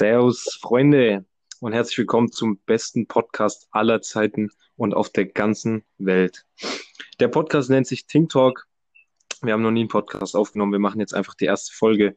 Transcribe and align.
Servus, 0.00 0.58
Freunde, 0.62 1.26
und 1.60 1.74
herzlich 1.74 1.98
willkommen 1.98 2.32
zum 2.32 2.56
besten 2.60 3.06
Podcast 3.06 3.68
aller 3.70 4.00
Zeiten 4.00 4.48
und 4.76 4.94
auf 4.94 5.10
der 5.10 5.26
ganzen 5.26 5.84
Welt. 5.98 6.46
Der 7.20 7.28
Podcast 7.28 7.68
nennt 7.68 7.86
sich 7.86 8.06
Think 8.06 8.30
Talk. 8.30 8.66
Wir 9.42 9.52
haben 9.52 9.60
noch 9.60 9.70
nie 9.70 9.80
einen 9.80 9.90
Podcast 9.90 10.36
aufgenommen. 10.36 10.72
Wir 10.72 10.78
machen 10.78 11.00
jetzt 11.00 11.12
einfach 11.12 11.34
die 11.34 11.44
erste 11.44 11.74
Folge. 11.74 12.16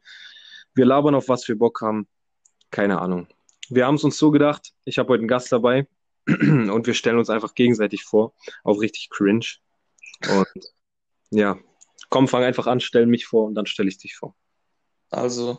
Wir 0.72 0.86
labern 0.86 1.14
auf 1.14 1.28
was 1.28 1.46
wir 1.46 1.58
Bock 1.58 1.82
haben. 1.82 2.08
Keine 2.70 3.02
Ahnung. 3.02 3.28
Wir 3.68 3.86
haben 3.86 3.96
es 3.96 4.04
uns 4.04 4.16
so 4.16 4.30
gedacht. 4.30 4.72
Ich 4.86 4.98
habe 4.98 5.10
heute 5.10 5.20
einen 5.20 5.28
Gast 5.28 5.52
dabei 5.52 5.86
und 6.26 6.86
wir 6.86 6.94
stellen 6.94 7.18
uns 7.18 7.28
einfach 7.28 7.54
gegenseitig 7.54 8.02
vor. 8.02 8.32
Auch 8.62 8.80
richtig 8.80 9.10
cringe. 9.10 9.44
Und 10.30 10.72
ja, 11.28 11.58
komm, 12.08 12.28
fang 12.28 12.44
einfach 12.44 12.66
an, 12.66 12.80
stell 12.80 13.04
mich 13.04 13.26
vor 13.26 13.44
und 13.44 13.54
dann 13.54 13.66
stelle 13.66 13.90
ich 13.90 13.98
dich 13.98 14.16
vor. 14.16 14.34
Also, 15.10 15.58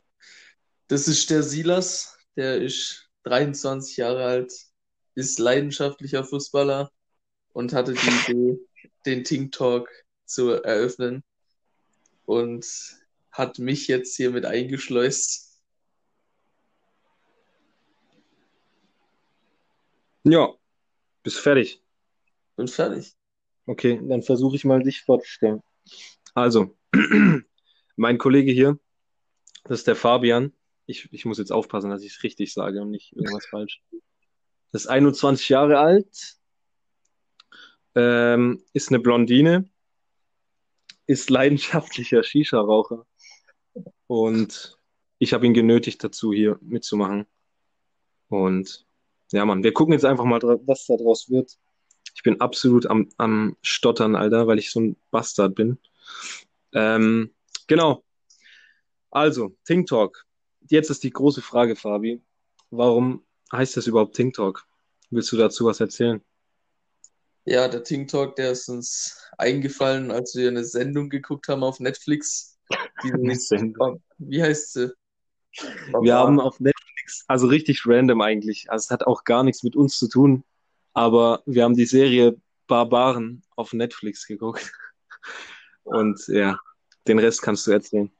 das 0.88 1.07
ist 1.07 1.29
der 1.29 1.43
Silas, 1.43 2.17
der 2.36 2.61
ist 2.61 3.09
23 3.23 3.98
Jahre 3.98 4.23
alt, 4.23 4.53
ist 5.16 5.39
leidenschaftlicher 5.39 6.23
Fußballer 6.23 6.91
und 7.53 7.73
hatte 7.73 7.94
die 7.94 8.31
Idee, 8.31 8.59
den 9.05 9.23
Ting 9.23 9.52
Talk 9.52 9.89
zu 10.25 10.52
eröffnen 10.52 11.23
und 12.25 12.66
hat 13.31 13.59
mich 13.59 13.88
jetzt 13.88 14.16
hier 14.16 14.31
mit 14.31 14.45
eingeschleust. 14.45 15.61
Ja, 20.23 20.53
bist 21.23 21.39
fertig. 21.39 21.81
Bin 22.55 22.67
fertig. 22.67 23.13
Okay, 23.67 23.99
dann 24.03 24.22
versuche 24.22 24.55
ich 24.55 24.66
mal 24.66 24.81
dich 24.81 25.02
vorzustellen. 25.02 25.61
Also, 26.33 26.75
mein 27.95 28.17
Kollege 28.17 28.52
hier, 28.52 28.80
das 29.63 29.80
ist 29.80 29.88
der 29.88 29.95
Fabian 29.95 30.53
ich, 30.85 31.12
ich 31.12 31.25
muss 31.25 31.38
jetzt 31.38 31.52
aufpassen, 31.52 31.89
dass 31.89 32.03
ich 32.03 32.16
es 32.16 32.23
richtig 32.23 32.53
sage 32.53 32.81
und 32.81 32.91
nicht 32.91 33.13
irgendwas 33.16 33.45
falsch. 33.48 33.81
Das 34.71 34.84
ist 34.84 34.88
21 34.88 35.50
Jahre 35.50 35.80
alt, 35.80 36.38
ähm, 37.95 38.64
ist 38.73 38.89
eine 38.89 39.00
Blondine, 39.00 39.69
ist 41.08 41.30
leidenschaftlicher 41.30 42.23
Shisha-Raucher 42.23 43.06
und 44.08 44.78
ich 45.17 45.33
habe 45.33 45.45
ihn 45.45 45.53
genötigt 45.53 46.03
dazu, 46.03 46.33
hier 46.33 46.59
mitzumachen. 46.61 47.25
Und 48.28 48.86
ja, 49.31 49.45
Mann, 49.45 49.63
wir 49.63 49.73
gucken 49.73 49.94
jetzt 49.94 50.06
einfach 50.06 50.25
mal, 50.25 50.41
was 50.41 50.86
da 50.88 50.97
draus 50.97 51.30
wird. 51.30 51.58
Ich 52.13 52.23
bin 52.23 52.41
absolut 52.41 52.86
am, 52.86 53.09
am 53.17 53.56
Stottern, 53.61 54.16
Alter, 54.16 54.47
weil 54.47 54.59
ich 54.59 54.72
so 54.72 54.81
ein 54.81 54.97
Bastard 55.11 55.56
bin. 55.56 55.80
Ähm, 56.73 57.33
genau. 57.67 58.03
Also, 59.09 59.56
Think 59.66 59.88
Talk 59.88 60.25
jetzt 60.69 60.89
ist 60.89 61.03
die 61.03 61.11
große 61.11 61.41
Frage, 61.41 61.75
Fabi. 61.75 62.21
Warum 62.69 63.23
heißt 63.52 63.77
das 63.77 63.88
überhaupt 63.88 64.16
Think 64.16 64.35
Talk? 64.35 64.66
Willst 65.09 65.31
du 65.31 65.38
dazu 65.38 65.66
was 65.66 65.80
erzählen? 65.80 66.22
Ja, 67.45 67.67
der 67.67 67.83
Think 67.83 68.09
Talk, 68.09 68.35
der 68.35 68.52
ist 68.52 68.69
uns 68.69 69.22
eingefallen, 69.38 70.11
als 70.11 70.35
wir 70.35 70.47
eine 70.47 70.63
Sendung 70.63 71.09
geguckt 71.09 71.47
haben 71.47 71.63
auf 71.63 71.80
Netflix. 71.80 72.59
Sendung. 73.33 74.02
Wie 74.17 74.41
heißt 74.41 74.73
sie? 74.73 74.94
Wir 76.02 76.16
haben 76.16 76.39
auf 76.39 76.59
Netflix, 76.59 77.23
also 77.27 77.47
richtig 77.47 77.85
random 77.85 78.22
eigentlich, 78.22 78.69
also 78.69 78.85
es 78.85 78.91
hat 78.91 79.05
auch 79.05 79.23
gar 79.23 79.44
nichts 79.44 79.63
mit 79.63 79.75
uns 79.75 79.97
zu 79.97 80.09
tun, 80.09 80.44
aber 80.94 81.44
wir 81.45 81.63
haben 81.63 81.75
die 81.75 81.85
Serie 81.85 82.35
Barbaren 82.67 83.44
auf 83.55 83.73
Netflix 83.73 84.25
geguckt. 84.25 84.72
Und 85.83 86.19
ja, 86.27 86.59
den 87.07 87.19
Rest 87.19 87.41
kannst 87.41 87.67
du 87.67 87.72
erzählen. 87.72 88.11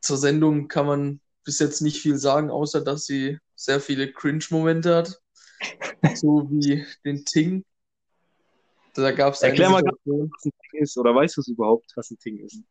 Zur 0.00 0.16
Sendung 0.16 0.68
kann 0.68 0.86
man 0.86 1.20
bis 1.44 1.58
jetzt 1.58 1.80
nicht 1.80 2.00
viel 2.00 2.16
sagen, 2.16 2.50
außer 2.50 2.80
dass 2.80 3.04
sie 3.04 3.38
sehr 3.54 3.80
viele 3.80 4.12
Cringe-Momente 4.12 4.94
hat. 4.94 5.20
so 6.14 6.48
wie 6.50 6.84
den 7.04 7.24
Ting. 7.24 7.64
Da 8.94 9.12
gab 9.12 9.34
es 9.34 9.42
Erklär 9.42 9.70
mal, 9.70 9.82
was 9.82 10.44
ein 10.44 10.52
Ting 10.70 10.80
ist, 10.82 10.96
oder 10.98 11.14
weißt 11.14 11.36
du 11.36 11.40
es 11.42 11.48
überhaupt, 11.48 11.92
was 11.94 12.10
ein 12.10 12.18
Ting 12.18 12.38
ist? 12.38 12.62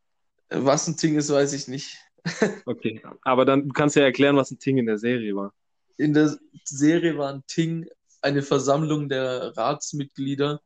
Was 0.49 0.87
ein 0.87 0.97
Ting 0.97 1.15
ist, 1.15 1.29
weiß 1.29 1.53
ich 1.53 1.67
nicht. 1.67 1.97
okay, 2.65 3.01
aber 3.21 3.45
dann 3.45 3.71
kannst 3.71 3.95
du 3.95 4.01
ja 4.01 4.07
erklären, 4.07 4.35
was 4.35 4.51
ein 4.51 4.59
Ting 4.59 4.77
in 4.77 4.85
der 4.85 4.97
Serie 4.97 5.35
war. 5.35 5.53
In 5.97 6.13
der 6.13 6.37
Serie 6.65 7.17
war 7.17 7.33
ein 7.33 7.43
Ting 7.47 7.87
eine 8.21 8.41
Versammlung 8.41 9.07
der 9.07 9.55
Ratsmitglieder, 9.55 10.61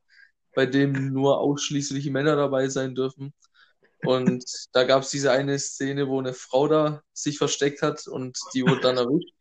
bei 0.56 0.66
dem 0.66 1.14
nur 1.14 1.40
ausschließlich 1.40 2.10
Männer 2.10 2.36
dabei 2.36 2.70
sein 2.70 2.96
dürfen. 2.96 3.34
Und 4.06 4.44
da 4.74 4.84
gab 4.84 5.04
es 5.04 5.10
diese 5.10 5.32
eine 5.32 5.58
Szene, 5.60 6.08
wo 6.08 6.20
eine 6.20 6.34
Frau 6.34 6.68
da 6.68 7.02
sich 7.14 7.38
versteckt 7.38 7.82
hat 7.82 8.08
und 8.08 8.38
die 8.54 8.64
wurde 8.64 8.82
dann 8.82 8.98
erwischt. 8.98 9.34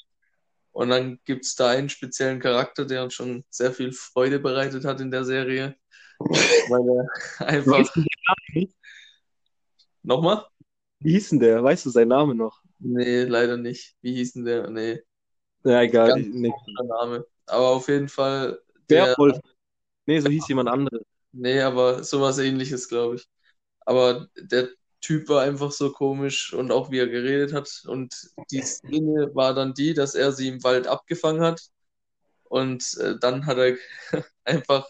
Und 0.73 0.89
dann 0.89 1.21
gibt 1.25 1.45
es 1.45 1.55
da 1.55 1.71
einen 1.71 1.89
speziellen 1.89 2.41
Charakter, 2.41 2.87
der 2.87 3.05
uns 3.05 3.15
schon 3.15 3.45
sehr 3.50 3.73
viel 3.73 3.93
Freude 3.93 4.39
bereitet 4.39 4.84
hat 4.84 5.00
in 5.00 5.11
der 5.11 5.25
Serie. 5.25 5.77
Weil 6.19 6.89
er 6.89 7.47
einfach. 7.47 7.95
Nochmal? 10.03 10.47
Wie 11.00 11.12
hieß 11.12 11.31
denn 11.31 11.41
der? 11.41 11.62
Weißt 11.62 11.84
du 11.84 11.91
seinen 11.91 12.09
Namen 12.09 12.39
noch? 12.39 12.62
Nee, 12.79 13.25
leider 13.25 13.56
nicht. 13.56 13.97
Wie 14.00 14.15
hieß 14.15 14.34
denn 14.34 14.44
der? 14.44 14.71
Nee. 14.71 15.03
Ja, 15.65 15.83
egal. 15.83 16.09
Ganz 16.09 16.27
nee. 16.33 16.53
Name. 16.84 17.27
Aber 17.47 17.69
auf 17.69 17.89
jeden 17.89 18.09
Fall. 18.09 18.61
Der, 18.89 19.15
Wolf. 19.19 19.39
Nee, 20.06 20.21
so 20.21 20.29
hieß 20.29 20.49
jemand 20.49 20.69
anderes. 20.69 21.03
Nee, 21.33 21.61
aber 21.61 22.03
sowas 22.03 22.39
ähnliches, 22.39 22.89
glaube 22.89 23.17
ich. 23.17 23.29
Aber 23.87 24.28
der 24.37 24.69
Typ 25.00 25.28
war 25.28 25.43
einfach 25.43 25.72
so 25.72 25.91
komisch 25.91 26.53
und 26.53 26.70
auch 26.70 26.91
wie 26.91 26.98
er 26.98 27.09
geredet 27.09 27.53
hat. 27.53 27.82
Und 27.87 28.15
die 28.50 28.62
Szene 28.62 29.31
war 29.34 29.53
dann 29.53 29.75
die, 29.75 29.94
dass 29.94 30.15
er 30.15 30.32
sie 30.32 30.48
im 30.48 30.62
Wald 30.62 30.87
abgefangen 30.87 31.43
hat. 31.43 31.60
Und 32.44 32.97
äh, 33.00 33.19
dann 33.19 33.47
hat 33.47 33.59
er 33.59 33.76
einfach 34.44 34.87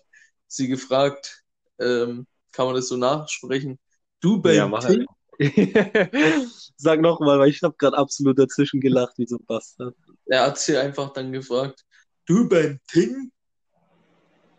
sie 0.47 0.69
gefragt, 0.69 1.42
ähm, 1.78 2.26
kann 2.53 2.66
man 2.66 2.75
das 2.75 2.88
so 2.88 2.97
nachsprechen? 2.97 3.78
Du 4.20 4.41
Ben 4.41 4.56
ja, 4.56 4.69
mach 4.69 4.84
Ting? 4.84 5.06
Sag 6.76 7.00
nochmal, 7.00 7.38
weil 7.38 7.48
ich 7.48 7.62
habe 7.62 7.74
gerade 7.78 7.97
absolut 7.97 8.38
dazwischen 8.38 8.80
gelacht, 8.80 9.16
wie 9.16 9.26
so 9.26 9.36
ein 9.36 9.47
Bastard. 9.47 9.97
Er 10.26 10.47
hat 10.47 10.59
sie 10.59 10.76
einfach 10.76 11.12
dann 11.12 11.32
gefragt, 11.32 11.84
du 12.26 12.48
Ben 12.48 12.80
Ting? 12.86 13.32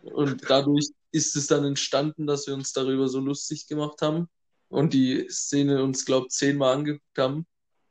Und 0.02 0.42
dadurch 0.50 0.90
ist 1.14 1.36
es 1.36 1.46
dann 1.46 1.64
entstanden, 1.64 2.26
dass 2.26 2.48
wir 2.48 2.54
uns 2.54 2.72
darüber 2.72 3.06
so 3.06 3.20
lustig 3.20 3.68
gemacht 3.68 4.02
haben 4.02 4.28
und 4.68 4.92
die 4.92 5.28
Szene 5.30 5.82
uns, 5.84 6.04
glaube 6.04 6.26
ich, 6.26 6.32
zehnmal 6.32 6.74
angeguckt 6.74 7.18
haben, 7.18 7.46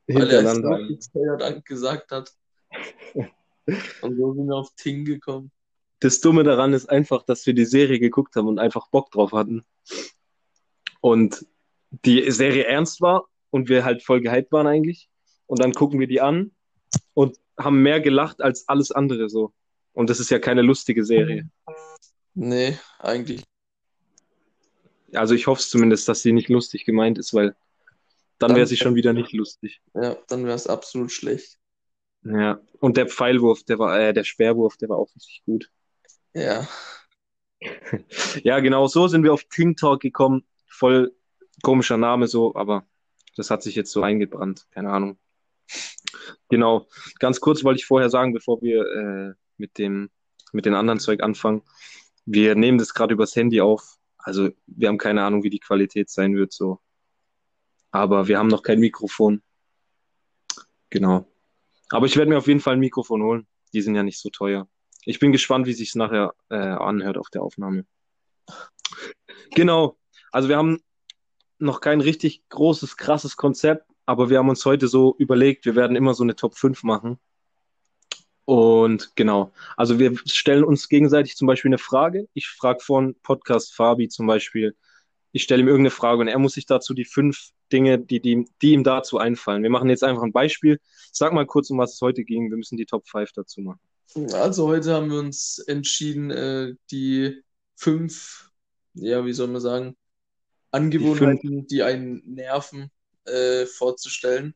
weil 0.06 0.30
er 0.30 0.44
es 0.44 1.10
dann 1.38 1.62
gesagt 1.64 2.12
hat. 2.12 2.30
und 4.02 4.16
so 4.16 4.34
sind 4.34 4.46
wir 4.46 4.56
auf 4.56 4.74
Ting 4.76 5.06
gekommen. 5.06 5.50
Das 6.00 6.20
Dumme 6.20 6.44
daran 6.44 6.74
ist 6.74 6.90
einfach, 6.90 7.22
dass 7.22 7.46
wir 7.46 7.54
die 7.54 7.64
Serie 7.64 7.98
geguckt 7.98 8.36
haben 8.36 8.46
und 8.46 8.58
einfach 8.58 8.88
Bock 8.90 9.10
drauf 9.10 9.32
hatten. 9.32 9.64
Und 11.00 11.46
die 12.04 12.30
Serie 12.30 12.64
ernst 12.64 13.00
war 13.00 13.24
und 13.48 13.70
wir 13.70 13.86
halt 13.86 14.02
voll 14.02 14.20
gehypt 14.20 14.52
waren 14.52 14.66
eigentlich. 14.66 15.08
Und 15.46 15.62
dann 15.62 15.72
gucken 15.72 15.98
wir 15.98 16.08
die 16.08 16.20
an 16.20 16.50
und 17.14 17.38
haben 17.58 17.80
mehr 17.82 18.02
gelacht 18.02 18.42
als 18.42 18.68
alles 18.68 18.90
andere 18.90 19.30
so. 19.30 19.54
Und 19.94 20.10
das 20.10 20.20
ist 20.20 20.30
ja 20.30 20.38
keine 20.38 20.60
lustige 20.60 21.06
Serie. 21.06 21.48
Nee, 22.34 22.78
eigentlich. 22.98 23.44
Also 25.12 25.34
ich 25.34 25.46
hoffe 25.46 25.60
es 25.60 25.70
zumindest, 25.70 26.08
dass 26.08 26.22
sie 26.22 26.32
nicht 26.32 26.48
lustig 26.48 26.84
gemeint 26.84 27.18
ist, 27.18 27.32
weil 27.32 27.54
dann, 28.38 28.56
wäre 28.56 28.66
sie 28.66 28.76
schon 28.76 28.96
wieder 28.96 29.12
nicht 29.12 29.32
lustig. 29.32 29.80
Ja, 29.94 30.16
dann 30.28 30.44
wäre 30.44 30.56
es 30.56 30.66
absolut 30.66 31.12
schlecht. 31.12 31.58
Ja, 32.24 32.60
und 32.80 32.96
der 32.96 33.06
Pfeilwurf, 33.06 33.62
der 33.64 33.78
war, 33.78 33.98
äh, 33.98 34.12
der 34.12 34.24
Speerwurf, 34.24 34.76
der 34.76 34.88
war 34.88 34.98
auch 34.98 35.14
richtig 35.14 35.42
gut. 35.44 35.70
Ja. 36.32 36.66
ja, 38.42 38.58
genau, 38.60 38.88
so 38.88 39.06
sind 39.08 39.22
wir 39.22 39.32
auf 39.32 39.48
King 39.48 39.76
Talk 39.76 40.00
gekommen. 40.00 40.44
Voll 40.66 41.14
komischer 41.62 41.96
Name 41.96 42.26
so, 42.26 42.54
aber 42.56 42.84
das 43.36 43.50
hat 43.50 43.62
sich 43.62 43.76
jetzt 43.76 43.92
so 43.92 44.02
eingebrannt, 44.02 44.66
keine 44.70 44.90
Ahnung. 44.90 45.18
Genau, 46.48 46.88
ganz 47.18 47.40
kurz 47.40 47.62
wollte 47.62 47.78
ich 47.78 47.86
vorher 47.86 48.10
sagen, 48.10 48.32
bevor 48.32 48.60
wir 48.62 48.84
äh, 48.84 49.34
mit 49.56 49.78
dem 49.78 50.10
mit 50.52 50.66
den 50.66 50.74
anderen 50.74 51.00
Zeug 51.00 51.22
anfangen. 51.22 51.62
Wir 52.26 52.54
nehmen 52.54 52.78
das 52.78 52.94
gerade 52.94 53.14
übers 53.14 53.36
Handy 53.36 53.60
auf. 53.60 53.96
Also 54.18 54.50
wir 54.66 54.88
haben 54.88 54.98
keine 54.98 55.22
Ahnung, 55.22 55.42
wie 55.42 55.50
die 55.50 55.60
Qualität 55.60 56.10
sein 56.10 56.34
wird 56.34 56.52
so. 56.52 56.80
Aber 57.90 58.26
wir 58.26 58.38
haben 58.38 58.48
noch 58.48 58.62
kein 58.62 58.80
Mikrofon. 58.80 59.42
Genau. 60.90 61.26
Aber 61.90 62.06
ich 62.06 62.16
werde 62.16 62.30
mir 62.30 62.38
auf 62.38 62.48
jeden 62.48 62.60
Fall 62.60 62.74
ein 62.74 62.80
Mikrofon 62.80 63.22
holen. 63.22 63.46
Die 63.72 63.82
sind 63.82 63.94
ja 63.94 64.02
nicht 64.02 64.18
so 64.18 64.30
teuer. 64.30 64.68
Ich 65.04 65.18
bin 65.18 65.32
gespannt, 65.32 65.66
wie 65.66 65.74
sich 65.74 65.90
es 65.90 65.94
nachher 65.94 66.34
äh, 66.48 66.56
anhört 66.56 67.18
auf 67.18 67.28
der 67.30 67.42
Aufnahme. 67.42 67.84
Genau. 69.54 69.98
Also 70.32 70.48
wir 70.48 70.56
haben 70.56 70.80
noch 71.58 71.80
kein 71.80 72.00
richtig 72.00 72.48
großes, 72.48 72.96
krasses 72.96 73.36
Konzept, 73.36 73.86
aber 74.06 74.30
wir 74.30 74.38
haben 74.38 74.48
uns 74.48 74.64
heute 74.64 74.88
so 74.88 75.14
überlegt, 75.18 75.64
wir 75.64 75.76
werden 75.76 75.96
immer 75.96 76.14
so 76.14 76.22
eine 76.22 76.36
Top 76.36 76.56
5 76.56 76.82
machen. 76.82 77.18
Und 78.44 79.16
genau, 79.16 79.52
also 79.76 79.98
wir 79.98 80.16
stellen 80.26 80.64
uns 80.64 80.88
gegenseitig 80.88 81.36
zum 81.36 81.46
Beispiel 81.46 81.70
eine 81.70 81.78
Frage. 81.78 82.28
Ich 82.34 82.48
frage 82.48 82.80
von 82.80 83.14
Podcast 83.22 83.74
Fabi 83.74 84.08
zum 84.08 84.26
Beispiel, 84.26 84.76
ich 85.32 85.42
stelle 85.42 85.62
ihm 85.62 85.68
irgendeine 85.68 85.90
Frage 85.90 86.20
und 86.20 86.28
er 86.28 86.38
muss 86.38 86.52
sich 86.52 86.66
dazu 86.66 86.94
die 86.94 87.04
fünf 87.04 87.50
Dinge, 87.72 87.98
die, 87.98 88.20
die, 88.20 88.46
die 88.62 88.72
ihm 88.72 88.84
dazu 88.84 89.18
einfallen. 89.18 89.62
Wir 89.62 89.70
machen 89.70 89.88
jetzt 89.88 90.04
einfach 90.04 90.22
ein 90.22 90.32
Beispiel. 90.32 90.78
Sag 91.10 91.32
mal 91.32 91.46
kurz, 91.46 91.70
um 91.70 91.78
was 91.78 91.94
es 91.94 92.00
heute 92.00 92.22
ging. 92.22 92.50
Wir 92.50 92.56
müssen 92.56 92.76
die 92.76 92.86
Top 92.86 93.08
5 93.08 93.32
dazu 93.32 93.60
machen. 93.60 93.80
Also 94.32 94.68
heute 94.68 94.94
haben 94.94 95.10
wir 95.10 95.18
uns 95.18 95.58
entschieden, 95.58 96.30
äh, 96.30 96.74
die 96.90 97.42
fünf, 97.74 98.50
ja, 98.94 99.24
wie 99.24 99.32
soll 99.32 99.48
man 99.48 99.60
sagen, 99.60 99.96
Angewohnheiten, 100.70 101.66
die, 101.66 101.82
einen 101.82 102.22
nerven, 102.26 102.90
äh, 103.24 103.66
vorzustellen. 103.66 104.54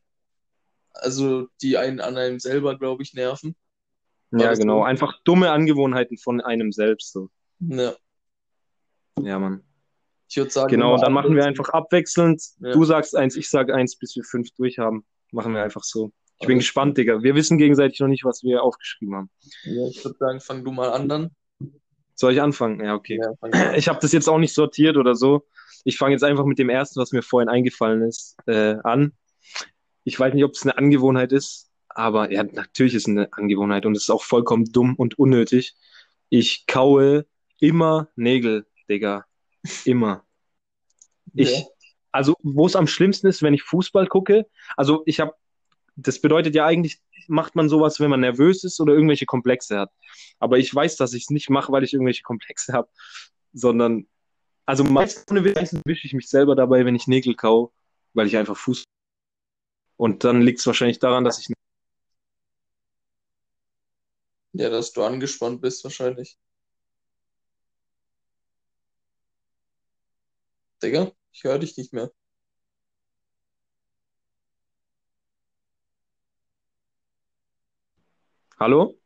Also 0.93 1.47
die 1.61 1.77
einen 1.77 1.99
an 1.99 2.17
einem 2.17 2.39
selber, 2.39 2.77
glaube 2.77 3.03
ich, 3.03 3.13
nerven. 3.13 3.55
War 4.31 4.41
ja, 4.41 4.53
genau. 4.53 4.79
So? 4.79 4.83
Einfach 4.83 5.13
dumme 5.23 5.51
Angewohnheiten 5.51 6.17
von 6.17 6.41
einem 6.41 6.71
selbst. 6.71 7.13
So. 7.13 7.29
Ja. 7.59 7.93
Ja, 9.21 9.39
Mann. 9.39 9.63
Ich 10.29 10.37
würde 10.37 10.51
sagen. 10.51 10.69
Genau, 10.69 10.97
dann 10.97 11.13
machen 11.13 11.35
wir 11.35 11.45
einfach 11.45 11.69
abwechselnd. 11.69 12.41
Ja. 12.59 12.71
Du 12.71 12.85
sagst 12.85 13.15
eins, 13.15 13.35
ich 13.35 13.49
sag 13.49 13.71
eins, 13.71 13.97
bis 13.97 14.15
wir 14.15 14.23
fünf 14.23 14.51
durch 14.51 14.77
haben. 14.77 15.05
Machen 15.31 15.53
wir 15.53 15.63
einfach 15.63 15.83
so. 15.83 16.11
Ich 16.41 16.47
bin 16.47 16.59
gespannt, 16.59 16.97
Digga. 16.97 17.21
Wir 17.21 17.35
wissen 17.35 17.57
gegenseitig 17.57 17.99
noch 17.99 18.07
nicht, 18.07 18.23
was 18.23 18.43
wir 18.43 18.63
aufgeschrieben 18.63 19.15
haben. 19.15 19.29
Ja, 19.63 19.87
ich 19.87 20.03
würde 20.05 20.17
sagen, 20.17 20.39
fang 20.39 20.63
du 20.63 20.71
mal 20.71 20.89
an 20.91 21.09
dann. 21.09 21.31
Soll 22.15 22.33
ich 22.33 22.41
anfangen? 22.41 22.83
Ja, 22.83 22.95
okay. 22.95 23.19
Ja, 23.21 23.73
ich 23.73 23.87
habe 23.89 23.99
das 24.01 24.11
jetzt 24.13 24.29
auch 24.29 24.37
nicht 24.37 24.53
sortiert 24.53 24.97
oder 24.97 25.15
so. 25.15 25.47
Ich 25.83 25.97
fange 25.97 26.13
jetzt 26.13 26.23
einfach 26.23 26.45
mit 26.45 26.59
dem 26.59 26.69
ersten, 26.69 26.99
was 26.99 27.11
mir 27.11 27.21
vorhin 27.21 27.49
eingefallen 27.49 28.03
ist, 28.03 28.37
äh, 28.45 28.75
an. 28.83 29.13
Ich 30.03 30.19
weiß 30.19 30.33
nicht, 30.33 30.43
ob 30.43 30.51
es 30.51 30.63
eine 30.63 30.77
Angewohnheit 30.77 31.31
ist, 31.31 31.68
aber 31.89 32.31
ja, 32.31 32.43
natürlich 32.43 32.93
ist 32.93 33.03
es 33.03 33.09
eine 33.09 33.31
Angewohnheit 33.33 33.85
und 33.85 33.95
es 33.95 34.03
ist 34.03 34.09
auch 34.09 34.23
vollkommen 34.23 34.65
dumm 34.71 34.95
und 34.95 35.17
unnötig. 35.19 35.75
Ich 36.29 36.65
kaue 36.67 37.25
immer 37.59 38.09
Nägel, 38.15 38.67
Digga. 38.89 39.25
Immer. 39.85 40.23
Ich, 41.33 41.59
ja. 41.59 41.65
also, 42.11 42.35
wo 42.41 42.65
es 42.65 42.75
am 42.75 42.87
schlimmsten 42.87 43.27
ist, 43.27 43.41
wenn 43.41 43.53
ich 43.53 43.63
Fußball 43.63 44.07
gucke, 44.07 44.47
also 44.77 45.03
ich 45.05 45.19
habe, 45.19 45.33
das 45.95 46.21
bedeutet 46.21 46.55
ja 46.55 46.65
eigentlich, 46.65 47.01
macht 47.27 47.55
man 47.55 47.69
sowas, 47.69 47.99
wenn 47.99 48.09
man 48.09 48.21
nervös 48.21 48.63
ist 48.63 48.79
oder 48.79 48.93
irgendwelche 48.93 49.25
Komplexe 49.25 49.79
hat. 49.79 49.91
Aber 50.39 50.57
ich 50.57 50.73
weiß, 50.73 50.95
dass 50.95 51.13
ich 51.13 51.23
es 51.23 51.29
nicht 51.29 51.49
mache, 51.49 51.71
weil 51.71 51.83
ich 51.83 51.93
irgendwelche 51.93 52.23
Komplexe 52.23 52.73
habe, 52.73 52.89
sondern, 53.53 54.07
also 54.65 54.83
meistens 54.83 55.81
wische 55.85 56.07
ich 56.07 56.13
mich 56.13 56.29
selber 56.29 56.55
dabei, 56.55 56.85
wenn 56.85 56.95
ich 56.95 57.07
Nägel 57.07 57.35
kau, 57.35 57.73
weil 58.13 58.27
ich 58.27 58.37
einfach 58.37 58.57
Fuß. 58.57 58.83
Und 59.97 60.23
dann 60.23 60.41
liegt 60.41 60.59
es 60.59 60.67
wahrscheinlich 60.67 60.99
daran, 60.99 61.23
dass 61.23 61.39
ich. 61.39 61.53
Ja, 64.59 64.69
dass 64.69 64.91
du 64.91 65.03
angespannt 65.03 65.61
bist, 65.61 65.85
wahrscheinlich. 65.85 66.37
Digga, 70.83 71.13
ich 71.31 71.45
höre 71.45 71.59
dich 71.59 71.77
nicht 71.77 71.93
mehr. 71.93 72.11
Hallo? 78.59 78.99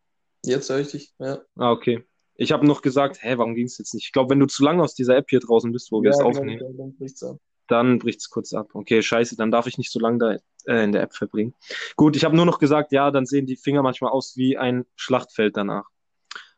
Jetzt 0.44 0.72
höre 0.72 0.80
ich 0.80 0.88
dich, 0.88 1.14
ja. 1.20 1.44
Ah, 1.56 1.72
okay. 1.72 2.04
Ich 2.34 2.52
habe 2.52 2.66
noch 2.66 2.82
gesagt, 2.82 3.22
hä, 3.22 3.38
warum 3.38 3.54
ging 3.54 3.68
es 3.68 3.78
jetzt 3.78 3.94
nicht? 3.94 4.08
Ich 4.08 4.12
glaube, 4.12 4.32
wenn 4.32 4.40
du 4.40 4.48
zu 4.48 4.64
lange 4.64 4.82
aus 4.82 4.96
dieser 4.96 5.18
App 5.18 5.30
hier 5.30 5.40
draußen 5.40 5.72
bist, 5.72 5.92
wo 5.92 6.02
wir 6.02 6.10
es 6.10 6.18
genau, 6.18 6.30
aufnehmen, 6.30 6.78
dann 6.80 6.98
bricht's 6.98 7.22
ab. 7.22 7.38
Dann 7.68 8.00
bricht's 8.00 8.30
kurz 8.30 8.54
ab. 8.54 8.70
Okay, 8.74 9.02
scheiße, 9.02 9.36
dann 9.36 9.52
darf 9.52 9.68
ich 9.68 9.78
nicht 9.78 9.92
so 9.92 10.00
lange 10.00 10.18
da 10.18 10.72
äh, 10.72 10.84
in 10.84 10.92
der 10.92 11.02
App 11.02 11.14
verbringen. 11.14 11.54
Gut, 11.96 12.16
ich 12.16 12.24
habe 12.26 12.36
nur 12.36 12.46
noch 12.46 12.60
gesagt, 12.60 12.92
ja, 12.92 13.12
dann 13.12 13.26
sehen 13.26 13.46
die 13.46 13.56
Finger 13.56 13.84
manchmal 13.84 14.12
aus 14.12 14.36
wie 14.36 14.58
ein 14.58 14.86
Schlachtfeld 14.96 15.58
danach. 15.58 15.86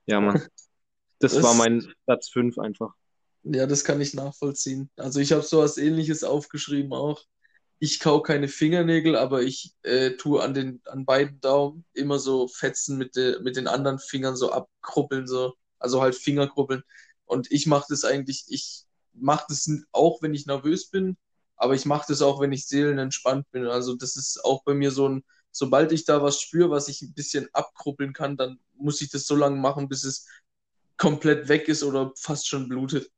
Ja, 0.05 0.19
Mann. 0.21 0.41
Das, 1.19 1.33
das 1.33 1.43
war 1.43 1.53
mein 1.53 1.87
Platz 2.05 2.29
5 2.29 2.57
einfach. 2.57 2.93
Ja, 3.43 3.67
das 3.67 3.83
kann 3.83 4.01
ich 4.01 4.13
nachvollziehen. 4.15 4.89
Also 4.97 5.19
ich 5.19 5.31
habe 5.31 5.43
sowas 5.43 5.77
ähnliches 5.77 6.23
aufgeschrieben 6.23 6.93
auch. 6.93 7.23
Ich 7.77 7.99
kau 7.99 8.21
keine 8.21 8.47
Fingernägel, 8.47 9.15
aber 9.15 9.43
ich 9.43 9.73
äh, 9.83 10.11
tue 10.11 10.41
an 10.41 10.53
den 10.53 10.81
an 10.85 11.05
beiden 11.05 11.39
Daumen 11.41 11.85
immer 11.93 12.17
so 12.17 12.47
Fetzen 12.47 12.97
mit, 12.97 13.15
de, 13.15 13.39
mit 13.41 13.55
den 13.55 13.67
anderen 13.67 13.99
Fingern 13.99 14.35
so 14.35 14.51
abkruppeln, 14.51 15.27
so, 15.27 15.53
also 15.77 16.01
halt 16.01 16.15
Fingerkruppeln. 16.15 16.83
Und 17.25 17.51
ich 17.51 17.67
mache 17.67 17.85
das 17.89 18.05
eigentlich, 18.05 18.45
ich 18.47 18.84
mache 19.15 19.45
das 19.49 19.69
auch, 19.91 20.21
wenn 20.21 20.33
ich 20.33 20.45
nervös 20.45 20.89
bin, 20.89 21.17
aber 21.57 21.73
ich 21.73 21.85
mache 21.85 22.05
das 22.07 22.21
auch, 22.21 22.39
wenn 22.41 22.51
ich 22.51 22.67
seelenentspannt 22.67 23.49
bin. 23.51 23.65
Also 23.65 23.95
das 23.95 24.15
ist 24.15 24.43
auch 24.43 24.63
bei 24.63 24.73
mir 24.73 24.91
so 24.91 25.09
ein, 25.09 25.23
sobald 25.51 25.91
ich 25.91 26.05
da 26.05 26.21
was 26.21 26.41
spüre, 26.41 26.69
was 26.69 26.87
ich 26.87 27.01
ein 27.01 27.13
bisschen 27.13 27.47
abkruppeln 27.53 28.13
kann, 28.13 28.37
dann 28.37 28.59
muss 28.73 29.01
ich 29.01 29.09
das 29.09 29.25
so 29.25 29.35
lange 29.35 29.57
machen, 29.57 29.87
bis 29.87 30.03
es 30.03 30.27
komplett 30.97 31.47
weg 31.47 31.67
ist 31.67 31.83
oder 31.83 32.11
fast 32.15 32.47
schon 32.47 32.67
blutet. 32.67 33.09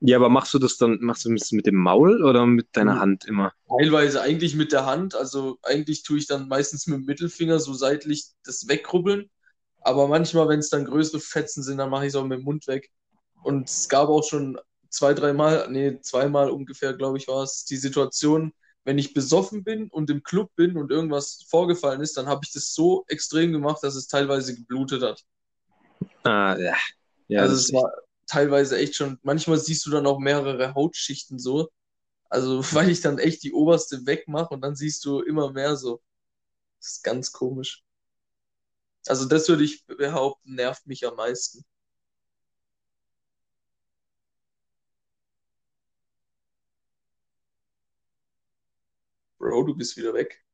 Ja, 0.00 0.16
aber 0.16 0.28
machst 0.28 0.54
du 0.54 0.58
das 0.58 0.76
dann, 0.76 0.98
machst 1.00 1.24
du 1.24 1.34
das 1.34 1.50
mit 1.50 1.66
dem 1.66 1.74
Maul 1.74 2.22
oder 2.22 2.46
mit 2.46 2.68
deiner 2.72 2.94
hm. 2.94 3.00
Hand 3.00 3.24
immer? 3.24 3.52
Teilweise 3.68 4.22
eigentlich 4.22 4.54
mit 4.54 4.70
der 4.72 4.86
Hand. 4.86 5.14
Also 5.14 5.58
eigentlich 5.62 6.04
tue 6.04 6.18
ich 6.18 6.26
dann 6.26 6.48
meistens 6.48 6.86
mit 6.86 7.00
dem 7.00 7.04
Mittelfinger 7.06 7.58
so 7.58 7.72
seitlich 7.72 8.26
das 8.44 8.68
wegrubbeln. 8.68 9.28
Aber 9.80 10.06
manchmal, 10.06 10.48
wenn 10.48 10.60
es 10.60 10.70
dann 10.70 10.84
größere 10.84 11.20
Fetzen 11.20 11.62
sind, 11.62 11.78
dann 11.78 11.90
mache 11.90 12.04
ich 12.04 12.10
es 12.10 12.14
auch 12.14 12.24
mit 12.24 12.38
dem 12.38 12.44
Mund 12.44 12.66
weg. 12.68 12.90
Und 13.42 13.68
es 13.68 13.88
gab 13.88 14.08
auch 14.08 14.22
schon 14.22 14.58
zwei, 14.90 15.14
dreimal, 15.14 15.68
nee, 15.70 16.00
zweimal 16.00 16.50
ungefähr, 16.50 16.94
glaube 16.94 17.18
ich, 17.18 17.28
war 17.28 17.42
es, 17.42 17.64
die 17.64 17.76
Situation, 17.76 18.52
wenn 18.84 18.98
ich 18.98 19.14
besoffen 19.14 19.64
bin 19.64 19.90
und 19.90 20.08
im 20.10 20.22
Club 20.22 20.50
bin 20.56 20.76
und 20.76 20.90
irgendwas 20.90 21.44
vorgefallen 21.48 22.00
ist, 22.00 22.16
dann 22.16 22.26
habe 22.26 22.40
ich 22.44 22.52
das 22.52 22.72
so 22.72 23.04
extrem 23.08 23.52
gemacht, 23.52 23.82
dass 23.82 23.94
es 23.94 24.06
teilweise 24.06 24.54
geblutet 24.54 25.02
hat. 25.02 25.22
Ah, 26.24 26.56
ja. 26.58 26.74
ja 27.28 27.40
also 27.40 27.54
es 27.54 27.72
war, 27.72 27.92
teilweise 28.28 28.78
echt 28.78 28.94
schon, 28.94 29.18
manchmal 29.22 29.58
siehst 29.58 29.84
du 29.86 29.90
dann 29.90 30.06
auch 30.06 30.18
mehrere 30.18 30.74
Hautschichten 30.74 31.38
so. 31.38 31.68
Also, 32.28 32.62
weil 32.74 32.90
ich 32.90 33.00
dann 33.00 33.18
echt 33.18 33.42
die 33.42 33.52
oberste 33.52 34.06
wegmache 34.06 34.54
und 34.54 34.60
dann 34.60 34.76
siehst 34.76 35.04
du 35.04 35.20
immer 35.20 35.52
mehr 35.52 35.76
so. 35.76 36.00
Das 36.78 36.92
ist 36.92 37.04
ganz 37.04 37.32
komisch. 37.32 37.82
Also, 39.06 39.24
das 39.26 39.48
würde 39.48 39.64
ich 39.64 39.84
behaupten, 39.86 40.54
nervt 40.54 40.86
mich 40.86 41.06
am 41.06 41.16
meisten. 41.16 41.64
Bro, 49.38 49.64
du 49.64 49.74
bist 49.74 49.96
wieder 49.96 50.14
weg. 50.14 50.44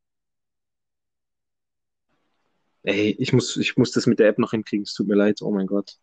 Ey, 2.82 3.16
ich 3.19 3.32
muss, 3.32 3.56
ich 3.56 3.76
muss 3.76 3.92
das 3.92 4.06
mit 4.06 4.19
der 4.19 4.28
App 4.28 4.38
noch 4.38 4.50
hinkriegen. 4.50 4.82
Es 4.82 4.92
tut 4.92 5.08
mir 5.08 5.14
leid. 5.14 5.40
Oh 5.40 5.50
mein 5.50 5.66
Gott. 5.66 5.98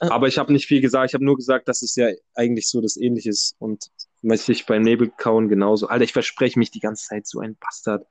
Äh. 0.00 0.06
Aber 0.06 0.28
ich 0.28 0.38
habe 0.38 0.52
nicht 0.52 0.66
viel 0.66 0.80
gesagt. 0.80 1.10
Ich 1.10 1.14
habe 1.14 1.24
nur 1.24 1.36
gesagt, 1.36 1.66
dass 1.66 1.82
es 1.82 1.96
ja 1.96 2.08
eigentlich 2.34 2.68
so 2.68 2.80
das 2.80 2.96
Ähnliche 2.96 3.30
ist. 3.30 3.56
Und 3.58 3.90
ich 4.22 4.66
beim 4.66 4.82
Nebelkauen 4.82 5.48
genauso. 5.48 5.88
Alter, 5.88 6.04
ich 6.04 6.12
verspreche 6.12 6.58
mich 6.58 6.70
die 6.70 6.80
ganze 6.80 7.08
Zeit 7.08 7.26
so 7.26 7.40
ein 7.40 7.56
Bastard. 7.56 8.06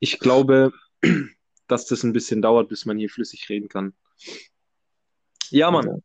Ich 0.00 0.18
glaube, 0.18 0.72
dass 1.68 1.86
das 1.86 2.02
ein 2.02 2.12
bisschen 2.12 2.42
dauert, 2.42 2.68
bis 2.68 2.84
man 2.84 2.98
hier 2.98 3.10
flüssig 3.10 3.48
reden 3.48 3.68
kann. 3.68 3.94
Ja, 5.50 5.70
Mann. 5.70 6.02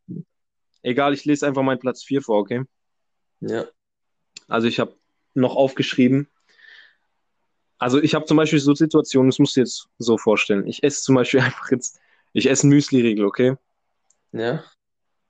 Egal, 0.83 1.13
ich 1.13 1.25
lese 1.25 1.47
einfach 1.47 1.63
meinen 1.63 1.79
Platz 1.79 2.03
4 2.03 2.21
vor, 2.21 2.37
okay? 2.37 2.63
Ja. 3.39 3.65
Also 4.47 4.67
ich 4.67 4.79
habe 4.79 4.95
noch 5.33 5.55
aufgeschrieben. 5.55 6.29
Also 7.77 8.01
ich 8.01 8.15
habe 8.15 8.25
zum 8.25 8.37
Beispiel 8.37 8.59
so 8.59 8.73
Situationen, 8.73 9.29
das 9.29 9.39
musst 9.39 9.55
du 9.55 9.61
jetzt 9.61 9.87
so 9.97 10.17
vorstellen. 10.17 10.67
Ich 10.67 10.83
esse 10.83 11.01
zum 11.01 11.15
Beispiel 11.15 11.39
einfach 11.41 11.71
jetzt, 11.71 11.99
ich 12.33 12.49
esse 12.49 12.63
einen 12.63 12.71
Müsli-Riegel, 12.71 13.25
okay? 13.25 13.55
Ja. 14.31 14.63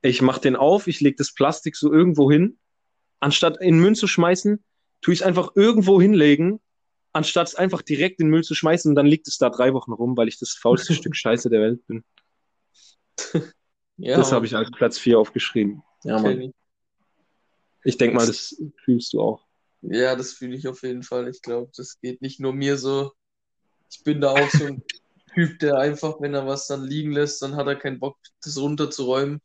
Ich 0.01 0.21
mache 0.21 0.41
den 0.41 0.55
auf, 0.55 0.87
ich 0.87 1.01
lege 1.01 1.15
das 1.17 1.33
Plastik 1.33 1.75
so 1.75 1.91
irgendwo 1.91 2.31
hin. 2.31 2.57
Anstatt 3.19 3.57
in 3.57 3.75
den 3.75 3.81
Müll 3.81 3.95
zu 3.95 4.07
schmeißen, 4.07 4.63
tue 5.01 5.13
ich 5.13 5.21
es 5.21 5.25
einfach 5.25 5.51
irgendwo 5.55 5.99
hinlegen, 5.99 6.59
anstatt 7.13 7.47
es 7.47 7.55
einfach 7.55 7.81
direkt 7.81 8.19
in 8.19 8.27
den 8.27 8.31
Müll 8.31 8.43
zu 8.43 8.53
schmeißen 8.53 8.89
und 8.89 8.95
dann 8.95 9.07
liegt 9.07 9.27
es 9.27 9.37
da 9.37 9.49
drei 9.49 9.73
Wochen 9.73 9.93
rum, 9.93 10.17
weil 10.17 10.27
ich 10.27 10.37
das 10.37 10.53
faulste 10.53 10.93
Stück 10.93 11.15
Scheiße 11.15 11.49
der 11.49 11.61
Welt 11.61 11.87
bin. 11.87 12.03
ja, 13.97 14.17
das 14.17 14.31
habe 14.31 14.45
ich 14.45 14.55
als 14.55 14.69
Platz 14.71 14.99
4 14.99 15.17
aufgeschrieben. 15.17 15.81
Ja, 16.03 16.19
Mann. 16.19 16.53
Ich 17.83 17.97
denke 17.97 18.15
mal, 18.15 18.25
das 18.25 18.61
fühlst 18.83 19.13
du 19.13 19.21
auch. 19.21 19.44
Ja, 19.89 20.15
das 20.15 20.33
fühle 20.33 20.55
ich 20.55 20.67
auf 20.67 20.83
jeden 20.83 21.03
Fall. 21.03 21.27
Ich 21.29 21.41
glaube, 21.41 21.71
das 21.75 21.99
geht 22.01 22.21
nicht 22.21 22.39
nur 22.39 22.53
mir 22.53 22.77
so. 22.77 23.11
Ich 23.91 24.03
bin 24.03 24.21
da 24.21 24.31
auch 24.31 24.49
so 24.49 24.65
ein 24.65 24.83
Typ, 25.33 25.59
der 25.59 25.77
einfach, 25.77 26.21
wenn 26.21 26.33
er 26.33 26.47
was 26.47 26.67
dann 26.67 26.83
liegen 26.83 27.11
lässt, 27.11 27.41
dann 27.41 27.55
hat 27.55 27.67
er 27.67 27.75
keinen 27.75 27.99
Bock, 27.99 28.17
das 28.43 28.57
runterzuräumen. 28.57 29.41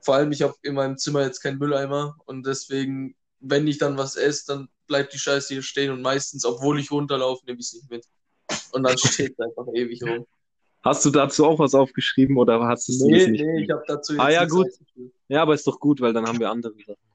Vor 0.00 0.14
allem, 0.14 0.32
ich 0.32 0.42
habe 0.42 0.54
in 0.62 0.74
meinem 0.74 0.96
Zimmer 0.96 1.22
jetzt 1.22 1.40
keinen 1.40 1.58
Mülleimer 1.58 2.16
und 2.24 2.46
deswegen, 2.46 3.14
wenn 3.40 3.66
ich 3.66 3.76
dann 3.78 3.98
was 3.98 4.16
esse, 4.16 4.46
dann 4.46 4.68
bleibt 4.86 5.12
die 5.12 5.18
Scheiße 5.18 5.54
hier 5.54 5.62
stehen 5.62 5.90
und 5.90 6.00
meistens, 6.00 6.44
obwohl 6.44 6.80
ich 6.80 6.90
runterlaufe, 6.90 7.44
nehme 7.44 7.58
ich 7.60 7.66
es 7.66 7.74
nicht 7.74 7.90
mit. 7.90 8.06
Und 8.72 8.82
dann 8.82 8.96
steht 8.96 9.32
es 9.32 9.38
einfach 9.38 9.66
ewig 9.74 10.02
rum. 10.02 10.26
Hast 10.82 11.04
du 11.04 11.10
dazu 11.10 11.44
auch 11.44 11.58
was 11.58 11.74
aufgeschrieben 11.74 12.38
oder 12.38 12.58
hast 12.66 12.88
du 12.88 12.92
es 12.92 13.00
nee, 13.00 13.26
nicht? 13.26 13.44
Nee, 13.44 13.64
ich 13.64 13.70
habe 13.70 13.82
dazu 13.86 14.14
jetzt 14.14 14.22
Ah 14.22 14.30
ja, 14.30 14.46
gut. 14.46 14.66
Ja, 15.28 15.42
aber 15.42 15.54
ist 15.54 15.66
doch 15.66 15.78
gut, 15.78 16.00
weil 16.00 16.14
dann 16.14 16.26
haben 16.26 16.40
wir 16.40 16.50
andere 16.50 16.72
Sachen. 16.72 17.09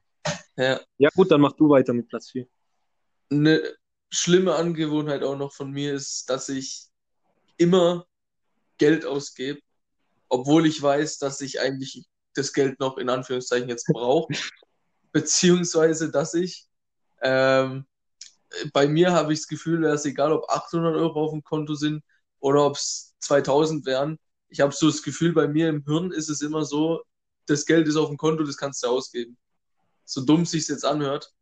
Ja. 0.56 0.80
Ja, 0.98 1.10
gut, 1.14 1.30
dann 1.30 1.40
mach 1.40 1.52
du 1.52 1.68
weiter 1.68 1.92
mit 1.92 2.08
Platz 2.08 2.30
4. 2.30 2.46
Eine 3.30 3.62
schlimme 4.10 4.54
Angewohnheit 4.54 5.22
auch 5.22 5.36
noch 5.36 5.52
von 5.52 5.70
mir 5.70 5.94
ist, 5.94 6.30
dass 6.30 6.48
ich 6.48 6.86
immer 7.56 8.06
Geld 8.78 9.04
ausgebe, 9.04 9.60
obwohl 10.28 10.66
ich 10.66 10.80
weiß, 10.80 11.18
dass 11.18 11.40
ich 11.40 11.60
eigentlich 11.60 12.06
das 12.34 12.52
Geld 12.52 12.80
noch 12.80 12.98
in 12.98 13.08
Anführungszeichen 13.08 13.68
jetzt 13.68 13.86
brauche, 13.86 14.32
beziehungsweise 15.12 16.10
dass 16.10 16.34
ich 16.34 16.66
Ähm, 17.22 17.86
bei 18.72 18.86
mir 18.88 19.12
habe 19.12 19.32
ich 19.32 19.40
das 19.40 19.48
Gefühl, 19.48 19.84
es 19.84 20.04
egal, 20.04 20.32
ob 20.32 20.48
800 20.50 20.96
Euro 20.96 21.24
auf 21.24 21.32
dem 21.32 21.42
Konto 21.42 21.74
sind 21.74 22.02
oder 22.40 22.66
ob 22.66 22.76
es 22.76 23.14
2000 23.20 23.86
wären. 23.86 24.18
Ich 24.48 24.60
habe 24.60 24.72
so 24.74 24.86
das 24.86 25.02
Gefühl, 25.02 25.32
bei 25.32 25.48
mir 25.48 25.68
im 25.68 25.84
Hirn 25.84 26.12
ist 26.12 26.28
es 26.28 26.42
immer 26.42 26.64
so, 26.64 27.02
das 27.46 27.66
Geld 27.66 27.88
ist 27.88 27.96
auf 27.96 28.08
dem 28.08 28.16
Konto, 28.16 28.44
das 28.44 28.56
kannst 28.56 28.82
du 28.82 28.88
ausgeben. 28.88 29.36
So 30.06 30.24
dumm 30.24 30.46
sich 30.46 30.62
es 30.62 30.68
jetzt 30.68 30.84
anhört. 30.84 31.34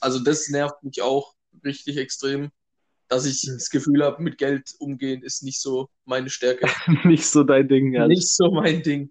Also 0.00 0.18
das 0.18 0.48
nervt 0.48 0.82
mich 0.82 1.02
auch 1.02 1.34
richtig 1.64 1.98
extrem, 1.98 2.50
dass 3.08 3.26
ich 3.26 3.42
das 3.42 3.70
Gefühl 3.70 4.02
habe, 4.02 4.22
mit 4.22 4.38
Geld 4.38 4.74
umgehen 4.78 5.22
ist 5.22 5.42
nicht 5.42 5.60
so 5.60 5.88
meine 6.04 6.30
Stärke. 6.30 6.66
nicht 7.04 7.26
so 7.26 7.44
dein 7.44 7.68
Ding, 7.68 7.92
ja. 7.92 8.08
Nicht 8.08 8.34
so 8.34 8.50
mein 8.50 8.82
Ding. 8.82 9.10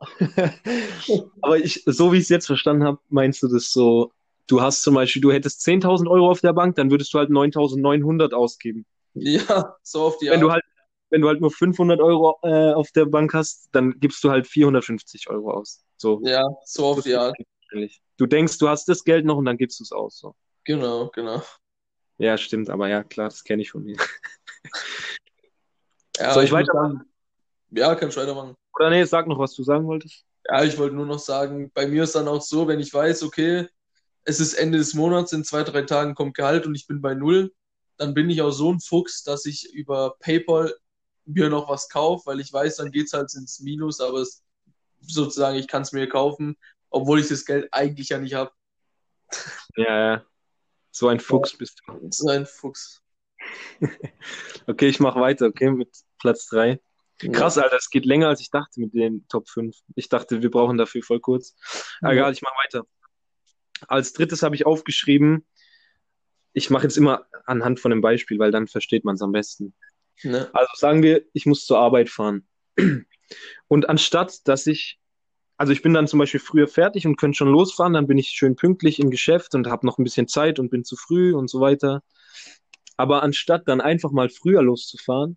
Aber 1.42 1.58
ich, 1.58 1.82
so 1.86 2.12
wie 2.12 2.16
ich 2.16 2.24
es 2.24 2.28
jetzt 2.28 2.46
verstanden 2.46 2.84
habe, 2.84 2.98
meinst 3.08 3.42
du 3.42 3.48
das 3.48 3.70
so, 3.70 4.12
du 4.46 4.60
hast 4.60 4.82
zum 4.82 4.94
Beispiel, 4.94 5.22
du 5.22 5.32
hättest 5.32 5.66
10.000 5.66 6.08
Euro 6.08 6.30
auf 6.30 6.40
der 6.40 6.52
Bank, 6.52 6.76
dann 6.76 6.90
würdest 6.90 7.14
du 7.14 7.18
halt 7.18 7.30
9.900 7.30 8.32
ausgeben. 8.32 8.84
Ja, 9.14 9.76
so 9.82 10.02
auf 10.02 10.18
die 10.18 10.26
Wenn 10.26 10.34
Art. 10.34 10.42
du 10.42 10.52
halt, 10.52 10.64
wenn 11.10 11.20
du 11.20 11.28
halt 11.28 11.40
nur 11.40 11.50
500 11.50 12.00
Euro 12.00 12.38
äh, 12.42 12.72
auf 12.72 12.90
der 12.92 13.06
Bank 13.06 13.32
hast, 13.32 13.68
dann 13.72 13.98
gibst 14.00 14.22
du 14.24 14.30
halt 14.30 14.46
450 14.46 15.30
Euro 15.30 15.52
aus. 15.52 15.84
So. 15.96 16.20
Ja, 16.24 16.44
so 16.64 16.86
auf 16.86 17.02
die 17.02 17.14
Art. 17.14 17.36
Du 18.16 18.26
denkst, 18.26 18.58
du 18.58 18.68
hast 18.68 18.88
das 18.88 19.04
Geld 19.04 19.24
noch 19.26 19.36
und 19.36 19.44
dann 19.44 19.58
gibst 19.58 19.80
du 19.80 19.84
es 19.84 19.92
aus. 19.92 20.18
So. 20.18 20.34
Genau, 20.64 21.08
genau. 21.08 21.42
Ja, 22.18 22.38
stimmt, 22.38 22.70
aber 22.70 22.88
ja, 22.88 23.02
klar, 23.02 23.28
das 23.28 23.44
kenne 23.44 23.62
ich 23.62 23.70
von 23.70 23.84
mir. 23.84 23.96
Ja, 26.18 26.32
Soll 26.32 26.44
ich 26.44 26.50
muss 26.50 26.60
weitermachen? 26.60 27.02
Ja, 27.70 27.94
kannst 27.94 28.16
du 28.16 28.20
weitermachen. 28.22 28.54
Oder 28.74 28.90
nee, 28.90 29.04
sag 29.04 29.26
noch, 29.26 29.38
was 29.38 29.54
du 29.54 29.62
sagen 29.62 29.86
wolltest. 29.86 30.24
Ja, 30.48 30.64
ich 30.64 30.78
wollte 30.78 30.94
nur 30.94 31.06
noch 31.06 31.18
sagen, 31.18 31.70
bei 31.74 31.86
mir 31.86 32.04
ist 32.04 32.14
dann 32.14 32.28
auch 32.28 32.40
so, 32.40 32.68
wenn 32.68 32.80
ich 32.80 32.92
weiß, 32.94 33.22
okay, 33.24 33.68
es 34.24 34.40
ist 34.40 34.54
Ende 34.54 34.78
des 34.78 34.94
Monats, 34.94 35.32
in 35.32 35.44
zwei, 35.44 35.62
drei 35.62 35.82
Tagen 35.82 36.14
kommt 36.14 36.34
Gehalt 36.34 36.66
und 36.66 36.74
ich 36.74 36.86
bin 36.86 37.00
bei 37.00 37.14
Null, 37.14 37.52
dann 37.96 38.14
bin 38.14 38.30
ich 38.30 38.42
auch 38.42 38.50
so 38.50 38.72
ein 38.72 38.80
Fuchs, 38.80 39.24
dass 39.24 39.44
ich 39.44 39.72
über 39.72 40.16
PayPal 40.20 40.74
mir 41.24 41.50
noch 41.50 41.68
was 41.68 41.88
kaufe, 41.88 42.26
weil 42.26 42.40
ich 42.40 42.52
weiß, 42.52 42.76
dann 42.76 42.92
geht's 42.92 43.12
halt 43.12 43.34
ins 43.34 43.60
Minus, 43.60 44.00
aber 44.00 44.18
es, 44.20 44.44
sozusagen, 45.00 45.56
ich 45.56 45.68
kann 45.68 45.82
es 45.82 45.92
mir 45.92 46.08
kaufen, 46.08 46.56
obwohl 46.96 47.20
ich 47.20 47.28
das 47.28 47.44
Geld 47.44 47.68
eigentlich 47.72 48.08
ja 48.08 48.18
nicht 48.18 48.34
habe. 48.34 48.50
Ja, 49.76 50.12
ja. 50.12 50.26
So 50.90 51.08
ein 51.08 51.20
Fuchs 51.20 51.56
bist 51.56 51.82
du. 51.86 52.08
So 52.10 52.28
ein 52.28 52.46
Fuchs. 52.46 53.02
Okay, 54.68 54.88
ich 54.88 54.98
mache 54.98 55.20
weiter, 55.20 55.46
okay, 55.46 55.70
mit 55.70 55.88
Platz 56.18 56.48
3. 56.48 56.80
Krass, 57.32 57.56
Alter, 57.56 57.76
es 57.76 57.88
geht 57.88 58.04
länger, 58.04 58.28
als 58.28 58.40
ich 58.40 58.50
dachte 58.50 58.80
mit 58.80 58.92
den 58.94 59.26
Top 59.28 59.48
5. 59.48 59.76
Ich 59.94 60.08
dachte, 60.08 60.42
wir 60.42 60.50
brauchen 60.50 60.76
dafür 60.76 61.02
voll 61.04 61.20
kurz. 61.20 61.54
Ja. 62.02 62.10
Egal, 62.10 62.32
ich 62.32 62.42
mache 62.42 62.54
weiter. 62.64 62.86
Als 63.86 64.12
drittes 64.12 64.42
habe 64.42 64.56
ich 64.56 64.66
aufgeschrieben, 64.66 65.46
ich 66.52 66.70
mache 66.70 66.84
jetzt 66.84 66.96
immer 66.96 67.26
anhand 67.44 67.78
von 67.78 67.92
einem 67.92 68.00
Beispiel, 68.00 68.40
weil 68.40 68.50
dann 68.50 68.66
versteht 68.66 69.04
man 69.04 69.14
es 69.14 69.22
am 69.22 69.30
besten. 69.30 69.74
Ne? 70.24 70.50
Also 70.52 70.72
sagen 70.74 71.02
wir, 71.02 71.24
ich 71.32 71.46
muss 71.46 71.66
zur 71.66 71.78
Arbeit 71.78 72.10
fahren. 72.10 72.48
Und 73.68 73.88
anstatt, 73.88 74.48
dass 74.48 74.66
ich, 74.66 74.98
also 75.56 75.72
ich 75.72 75.82
bin 75.82 75.94
dann 75.94 76.06
zum 76.06 76.18
Beispiel 76.18 76.40
früher 76.40 76.68
fertig 76.68 77.06
und 77.06 77.16
könnte 77.16 77.38
schon 77.38 77.48
losfahren, 77.48 77.94
dann 77.94 78.06
bin 78.06 78.18
ich 78.18 78.28
schön 78.28 78.56
pünktlich 78.56 78.98
im 79.00 79.10
Geschäft 79.10 79.54
und 79.54 79.68
habe 79.68 79.86
noch 79.86 79.98
ein 79.98 80.04
bisschen 80.04 80.28
Zeit 80.28 80.58
und 80.58 80.70
bin 80.70 80.84
zu 80.84 80.96
früh 80.96 81.34
und 81.34 81.48
so 81.48 81.60
weiter. 81.60 82.02
Aber 82.96 83.22
anstatt 83.22 83.62
dann 83.66 83.80
einfach 83.80 84.10
mal 84.10 84.28
früher 84.28 84.62
loszufahren, 84.62 85.36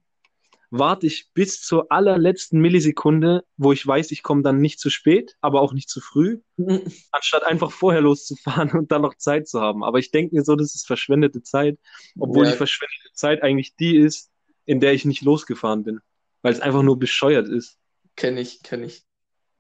warte 0.71 1.07
ich 1.07 1.31
bis 1.33 1.61
zur 1.61 1.91
allerletzten 1.91 2.59
Millisekunde, 2.61 3.43
wo 3.57 3.71
ich 3.71 3.85
weiß, 3.85 4.11
ich 4.11 4.23
komme 4.23 4.43
dann 4.43 4.59
nicht 4.61 4.79
zu 4.79 4.89
spät, 4.89 5.35
aber 5.41 5.61
auch 5.61 5.73
nicht 5.73 5.89
zu 5.89 5.99
früh, 6.01 6.39
anstatt 7.11 7.43
einfach 7.43 7.71
vorher 7.71 8.01
loszufahren 8.01 8.71
und 8.71 8.91
dann 8.91 9.01
noch 9.01 9.15
Zeit 9.15 9.47
zu 9.47 9.61
haben. 9.61 9.83
Aber 9.83 9.99
ich 9.99 10.11
denke 10.11 10.35
mir 10.35 10.43
so, 10.43 10.55
das 10.55 10.75
ist 10.75 10.85
verschwendete 10.87 11.41
Zeit, 11.41 11.79
obwohl 12.17 12.45
Ja. 12.45 12.51
die 12.51 12.57
verschwendete 12.57 13.11
Zeit 13.13 13.41
eigentlich 13.41 13.75
die 13.75 13.97
ist, 13.97 14.31
in 14.65 14.79
der 14.79 14.93
ich 14.93 15.05
nicht 15.05 15.21
losgefahren 15.23 15.83
bin, 15.83 15.99
weil 16.41 16.53
es 16.53 16.59
einfach 16.59 16.83
nur 16.83 16.99
bescheuert 16.99 17.47
ist. 17.49 17.77
Kenne 18.15 18.41
ich, 18.41 18.61
kenne 18.61 18.85
ich. 18.85 19.08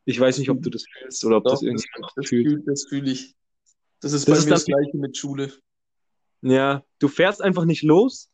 Ich 0.09 0.19
weiß 0.19 0.39
nicht, 0.39 0.49
ob 0.49 0.61
du 0.63 0.71
das 0.71 0.85
fühlst 0.87 1.23
oder 1.23 1.37
ob 1.37 1.43
Doch, 1.43 1.51
das 1.51 1.61
irgendjemand 1.61 2.11
das 2.15 2.27
fühlt. 2.27 2.47
fühle 2.47 2.63
das 2.65 2.85
fühl 2.89 3.07
ich. 3.07 3.35
Das 3.99 4.11
ist 4.11 4.27
Das 4.27 4.33
bei 4.33 4.39
ist 4.39 4.45
mir 4.45 4.51
das 4.51 4.65
Gleiche 4.65 4.97
mit 4.97 5.15
Schule. 5.15 5.53
Ja, 6.41 6.83
du 6.97 7.07
fährst 7.07 7.43
einfach 7.43 7.65
nicht 7.65 7.83
los, 7.83 8.27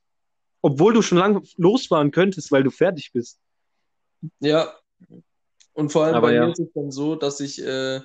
obwohl 0.61 0.93
du 0.93 1.01
schon 1.01 1.17
lange 1.17 1.41
losfahren 1.57 2.11
könntest, 2.11 2.49
weil 2.51 2.63
du 2.63 2.71
fertig 2.71 3.11
bist. 3.11 3.41
Ja. 4.39 4.73
Und 5.73 5.91
vor 5.91 6.05
allem 6.05 6.15
Aber 6.15 6.27
bei 6.27 6.35
ja. 6.35 6.45
mir 6.45 6.53
ist 6.53 6.59
es 6.59 6.71
dann 6.73 6.91
so, 6.91 7.15
dass 7.15 7.41
ich 7.41 7.61
äh, 7.61 7.99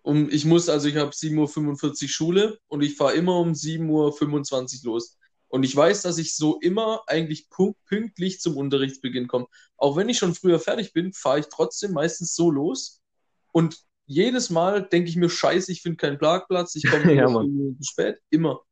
um, 0.00 0.30
ich 0.30 0.46
muss, 0.46 0.70
also 0.70 0.88
ich 0.88 0.96
habe 0.96 1.10
7.45 1.10 2.02
Uhr 2.04 2.08
Schule 2.08 2.58
und 2.68 2.82
ich 2.82 2.96
fahre 2.96 3.14
immer 3.14 3.38
um 3.38 3.52
7.25 3.52 4.86
Uhr 4.86 4.94
los. 4.94 5.18
Und 5.52 5.64
ich 5.64 5.76
weiß, 5.76 6.00
dass 6.00 6.16
ich 6.16 6.34
so 6.34 6.58
immer 6.60 7.02
eigentlich 7.06 7.50
pünktlich 7.84 8.40
zum 8.40 8.56
Unterrichtsbeginn 8.56 9.28
komme. 9.28 9.48
Auch 9.76 9.96
wenn 9.98 10.08
ich 10.08 10.16
schon 10.16 10.34
früher 10.34 10.58
fertig 10.58 10.94
bin, 10.94 11.12
fahre 11.12 11.40
ich 11.40 11.46
trotzdem 11.50 11.92
meistens 11.92 12.34
so 12.34 12.50
los. 12.50 13.02
Und 13.52 13.76
jedes 14.06 14.48
Mal 14.48 14.82
denke 14.82 15.10
ich 15.10 15.16
mir, 15.16 15.28
scheiße, 15.28 15.70
ich 15.70 15.82
finde 15.82 15.98
keinen 15.98 16.18
Parkplatz, 16.18 16.74
ich 16.74 16.90
komme 16.90 17.04
Ja, 17.14 17.28
Minuten 17.28 17.84
spät, 17.84 18.18
immer. 18.30 18.62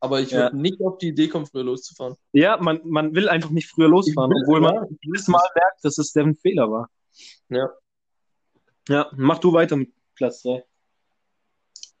Aber 0.00 0.20
ich 0.22 0.30
Ja. 0.30 0.44
würde 0.44 0.56
nicht 0.56 0.80
auf 0.80 0.96
die 0.96 1.08
Idee 1.08 1.28
kommen, 1.28 1.44
früher 1.44 1.64
loszufahren. 1.64 2.16
Ja, 2.32 2.56
man, 2.56 2.80
man 2.82 3.14
will 3.14 3.28
einfach 3.28 3.50
nicht 3.50 3.68
früher 3.68 3.88
losfahren, 3.88 4.32
obwohl 4.32 4.62
man 4.62 4.74
ja, 4.74 4.86
jedes 5.02 5.28
Mal 5.28 5.46
merkt, 5.54 5.84
dass 5.84 5.98
es 5.98 6.12
der 6.12 6.34
Fehler 6.40 6.70
war. 6.70 6.88
Ja. 7.50 7.68
Ja, 8.88 9.10
mach 9.14 9.38
du 9.38 9.52
weiter 9.52 9.76
mit 9.76 9.92
Platz 10.14 10.40
3. 10.44 10.64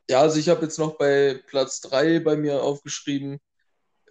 Ja, 0.08 0.22
also 0.22 0.38
ich 0.38 0.48
habe 0.48 0.62
jetzt 0.62 0.78
noch 0.78 0.96
bei 0.96 1.38
Platz 1.48 1.82
3 1.82 2.20
bei 2.20 2.34
mir 2.34 2.62
aufgeschrieben. 2.62 3.38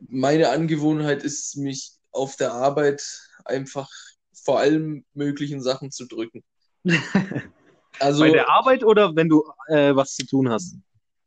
Meine 0.10 0.50
Angewohnheit 0.50 1.24
ist, 1.24 1.58
mich 1.58 1.92
auf 2.12 2.36
der 2.36 2.54
Arbeit 2.54 3.04
einfach 3.46 3.90
vor 4.34 4.60
allen 4.60 5.06
möglichen 5.14 5.62
Sachen 5.62 5.92
zu 5.92 6.06
drücken. 6.08 6.44
Also, 8.00 8.22
Bei 8.24 8.32
der 8.32 8.50
Arbeit 8.50 8.84
oder 8.84 9.16
wenn 9.16 9.30
du 9.30 9.44
äh, 9.68 9.96
was 9.96 10.16
zu 10.16 10.26
tun 10.26 10.50
hast? 10.50 10.76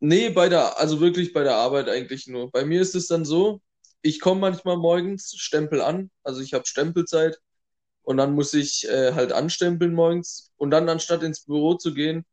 nee, 0.00 0.28
bei 0.28 0.48
der, 0.48 0.78
also 0.78 1.00
wirklich 1.00 1.32
bei 1.32 1.42
der 1.44 1.56
Arbeit 1.56 1.88
eigentlich 1.88 2.26
nur. 2.26 2.50
Bei 2.50 2.64
mir 2.64 2.80
ist 2.80 2.94
es 2.94 3.06
dann 3.06 3.24
so, 3.24 3.60
ich 4.02 4.20
komme 4.20 4.40
manchmal 4.40 4.76
morgens, 4.76 5.34
stempel 5.36 5.80
an, 5.80 6.10
also 6.22 6.40
ich 6.40 6.52
habe 6.52 6.66
Stempelzeit 6.66 7.38
und 8.02 8.18
dann 8.18 8.34
muss 8.34 8.52
ich 8.54 8.88
äh, 8.88 9.12
halt 9.14 9.32
anstempeln 9.32 9.94
morgens 9.94 10.52
und 10.56 10.70
dann 10.70 10.88
anstatt 10.88 11.22
ins 11.22 11.44
Büro 11.44 11.74
zu 11.74 11.94
gehen, 11.94 12.24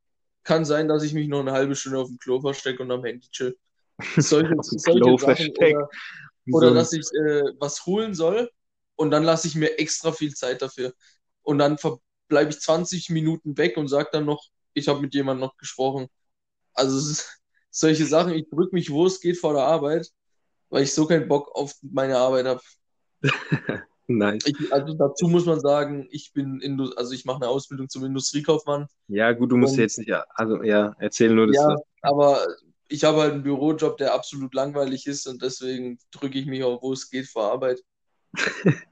kann 0.44 0.66
sein, 0.66 0.88
dass 0.88 1.04
ich 1.04 1.14
mich 1.14 1.28
noch 1.28 1.40
eine 1.40 1.54
halbe 1.54 1.76
Stunde 1.76 2.00
auf 2.00 2.08
dem 2.08 2.18
Klo 2.18 2.42
verstecke 2.42 2.84
und 2.84 2.92
am 2.92 3.06
Handy 3.06 3.28
chill. 3.30 3.56
Solche, 4.18 4.56
solche 4.60 5.00
Klo 5.00 5.18
Sachen 5.18 5.52
oder, 5.58 5.90
oder 6.52 6.70
So. 6.70 6.74
dass 6.76 6.94
ich 6.94 7.06
äh, 7.14 7.44
was 7.60 7.86
holen 7.86 8.14
soll 8.14 8.50
und 8.96 9.12
dann 9.12 9.24
lasse 9.24 9.48
ich 9.48 9.56
mir 9.56 9.80
extra 9.80 10.12
viel 10.12 10.34
Zeit 10.34 10.62
dafür. 10.62 10.94
Und 11.44 11.58
dann 11.60 11.78
bleibe 12.28 12.52
ich 12.52 12.60
20 12.60 13.10
Minuten 13.10 13.58
weg 13.58 13.78
und 13.78 13.88
sage 13.88 14.10
dann 14.12 14.26
noch, 14.26 14.46
ich 14.74 14.88
habe 14.88 15.02
mit 15.02 15.14
jemandem 15.14 15.42
noch 15.48 15.58
gesprochen. 15.58 16.08
Also 16.74 16.98
ist, 16.98 17.42
solche 17.72 18.06
Sachen, 18.06 18.34
ich 18.34 18.50
drücke 18.50 18.76
mich, 18.76 18.92
wo 18.92 19.06
es 19.06 19.20
geht, 19.22 19.38
vor 19.38 19.54
der 19.54 19.64
Arbeit, 19.64 20.10
weil 20.70 20.84
ich 20.84 20.94
so 20.94 21.06
keinen 21.06 21.28
Bock 21.28 21.54
auf 21.56 21.74
meine 21.82 22.18
Arbeit 22.18 22.46
habe. 22.46 22.62
Nice. 24.08 24.44
Ich, 24.46 24.74
also 24.74 24.94
dazu 24.94 25.28
muss 25.30 25.46
man 25.46 25.62
sagen, 25.62 26.08
ich 26.12 26.34
bin, 26.34 26.60
Indu 26.60 26.92
also 26.98 27.14
ich 27.14 27.24
mache 27.24 27.38
eine 27.38 27.48
Ausbildung 27.48 27.88
zum 27.88 28.04
Industriekaufmann. 28.04 28.88
Ja, 29.08 29.32
gut, 29.32 29.52
du 29.52 29.58
musst 29.58 29.74
Und- 29.74 29.80
jetzt 29.80 30.00
nicht, 30.00 30.12
also 30.32 30.62
ja, 30.64 30.94
erzähl 31.00 31.34
nur 31.34 31.48
das. 31.48 31.56
Ja, 31.56 31.78
aber 32.02 32.46
ich 32.92 33.04
habe 33.04 33.20
halt 33.20 33.34
einen 33.34 33.44
Bürojob, 33.44 33.98
der 33.98 34.14
absolut 34.14 34.54
langweilig 34.54 35.08
ist 35.08 35.28
und 35.28 35.42
deswegen 35.42 35.98
drücke 36.12 36.38
ich 36.38 36.46
mich 36.46 36.64
auch, 36.64 36.82
wo 36.82 36.94
es 36.94 37.10
geht, 37.10 37.28
vor 37.28 37.52
Arbeit. 37.52 37.82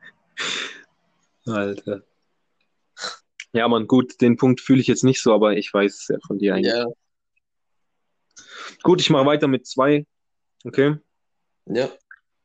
Alter. 1.46 2.04
Ja, 3.52 3.68
Mann, 3.68 3.88
gut, 3.88 4.22
den 4.22 4.38
Punkt 4.38 4.62
fühle 4.62 4.80
ich 4.82 4.88
jetzt 4.88 5.04
nicht 5.04 5.22
so, 5.22 5.34
aber 5.34 5.58
ich 5.58 5.74
weiß 5.74 5.96
es 5.96 6.08
ja 6.08 6.18
von 6.26 6.38
dir 6.38 6.56
eigentlich. 6.56 6.74
Ja, 6.74 6.86
Gut, 8.84 9.02
ich 9.02 9.10
mache 9.10 9.26
weiter 9.26 9.48
mit 9.48 9.68
zwei. 9.68 10.06
Okay. 10.64 10.98
ja. 11.66 11.90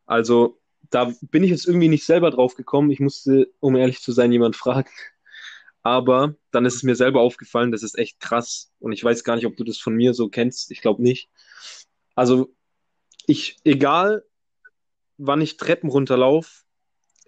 Also, 0.06 0.60
da 0.90 1.12
bin 1.22 1.44
ich 1.44 1.50
jetzt 1.50 1.66
irgendwie 1.66 1.88
nicht 1.88 2.04
selber 2.04 2.30
drauf 2.30 2.56
gekommen. 2.56 2.90
Ich 2.90 3.00
musste, 3.00 3.52
um 3.60 3.76
ehrlich 3.76 4.00
zu 4.00 4.12
sein, 4.12 4.32
jemand 4.32 4.56
fragen. 4.56 4.90
Aber 5.84 6.34
dann 6.50 6.64
ist 6.64 6.76
es 6.76 6.82
mir 6.82 6.96
selber 6.96 7.20
aufgefallen, 7.20 7.70
das 7.70 7.82
ist 7.82 7.98
echt 7.98 8.18
krass. 8.18 8.72
Und 8.80 8.92
ich 8.92 9.04
weiß 9.04 9.22
gar 9.22 9.36
nicht, 9.36 9.46
ob 9.46 9.56
du 9.56 9.64
das 9.64 9.78
von 9.78 9.94
mir 9.94 10.14
so 10.14 10.28
kennst. 10.30 10.70
Ich 10.70 10.80
glaube 10.80 11.02
nicht. 11.02 11.28
Also, 12.14 12.54
ich, 13.26 13.58
egal 13.64 14.24
wann 15.18 15.42
ich 15.42 15.58
Treppen 15.58 15.90
runterlaufe, 15.90 16.64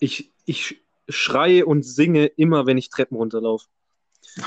ich, 0.01 0.33
ich 0.47 0.83
schreie 1.09 1.67
und 1.67 1.85
singe 1.85 2.27
immer, 2.27 2.67
wenn 2.67 2.79
ich 2.79 2.89
Treppen 2.89 3.17
runterlaufe. 3.17 3.67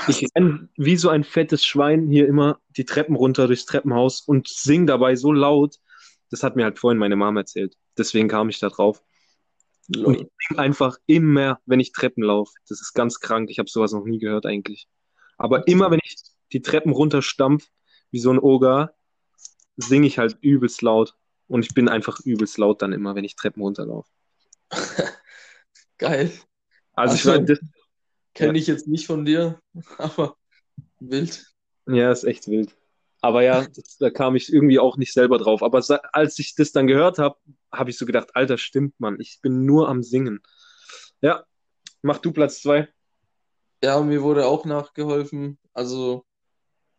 Ich 0.08 0.26
renne 0.36 0.68
wie 0.76 0.96
so 0.96 1.08
ein 1.08 1.24
fettes 1.24 1.64
Schwein 1.64 2.08
hier 2.08 2.26
immer 2.28 2.60
die 2.76 2.84
Treppen 2.84 3.16
runter 3.16 3.46
durchs 3.46 3.64
Treppenhaus 3.64 4.20
und 4.20 4.48
sing 4.48 4.86
dabei 4.86 5.16
so 5.16 5.32
laut. 5.32 5.76
Das 6.30 6.42
hat 6.42 6.56
mir 6.56 6.64
halt 6.64 6.78
vorhin 6.78 6.98
meine 6.98 7.16
Mom 7.16 7.36
erzählt. 7.36 7.76
Deswegen 7.96 8.28
kam 8.28 8.48
ich 8.48 8.58
da 8.58 8.68
drauf. 8.68 9.02
Ich 9.92 10.02
sing 10.48 10.58
einfach 10.58 10.98
immer, 11.06 11.60
wenn 11.66 11.80
ich 11.80 11.92
Treppen 11.92 12.22
laufe. 12.22 12.52
Das 12.68 12.80
ist 12.80 12.92
ganz 12.92 13.20
krank. 13.20 13.50
Ich 13.50 13.58
habe 13.58 13.68
sowas 13.68 13.92
noch 13.92 14.04
nie 14.04 14.18
gehört 14.18 14.46
eigentlich. 14.46 14.88
Aber 15.36 15.66
immer, 15.68 15.90
wenn 15.90 16.00
ich 16.04 16.16
die 16.52 16.62
Treppen 16.62 16.92
runterstampf, 16.92 17.66
wie 18.10 18.20
so 18.20 18.30
ein 18.30 18.38
Oger, 18.38 18.94
singe 19.76 20.06
ich 20.06 20.18
halt 20.18 20.36
übelst 20.40 20.82
laut. 20.82 21.14
Und 21.48 21.64
ich 21.64 21.74
bin 21.74 21.88
einfach 21.88 22.20
übelst 22.20 22.58
laut 22.58 22.82
dann 22.82 22.92
immer, 22.92 23.14
wenn 23.14 23.24
ich 23.24 23.34
Treppen 23.36 23.62
runterlaufe. 23.62 24.08
Geil. 25.98 26.30
Also, 26.94 27.14
ich 27.14 27.20
Also- 27.26 27.30
war, 27.32 27.38
das, 27.40 27.58
Kenne 28.32 28.58
ich 28.58 28.68
jetzt 28.68 28.86
nicht 28.86 29.06
von 29.06 29.24
dir, 29.24 29.60
aber 29.98 30.36
wild. 31.00 31.44
ja, 31.86 32.12
ist 32.12 32.22
echt 32.24 32.46
wild. 32.46 32.76
Aber 33.22 33.42
ja, 33.42 33.66
das, 33.66 33.98
da 33.98 34.08
kam 34.08 34.36
ich 34.36 34.52
irgendwie 34.52 34.78
auch 34.78 34.96
nicht 34.96 35.12
selber 35.12 35.36
drauf. 35.38 35.62
Aber 35.64 35.82
als 36.12 36.38
ich 36.38 36.54
das 36.54 36.70
dann 36.72 36.86
gehört 36.86 37.18
habe, 37.18 37.36
habe 37.72 37.90
ich 37.90 37.98
so 37.98 38.06
gedacht, 38.06 38.30
Alter, 38.34 38.58
stimmt, 38.58 38.98
Mann, 38.98 39.18
ich 39.20 39.40
bin 39.42 39.64
nur 39.64 39.88
am 39.88 40.02
Singen. 40.02 40.42
Ja, 41.20 41.44
mach 42.02 42.18
du 42.18 42.32
Platz 42.32 42.62
zwei. 42.62 42.88
Ja, 43.82 44.00
mir 44.00 44.22
wurde 44.22 44.46
auch 44.46 44.64
nachgeholfen. 44.64 45.58
Also, 45.72 46.24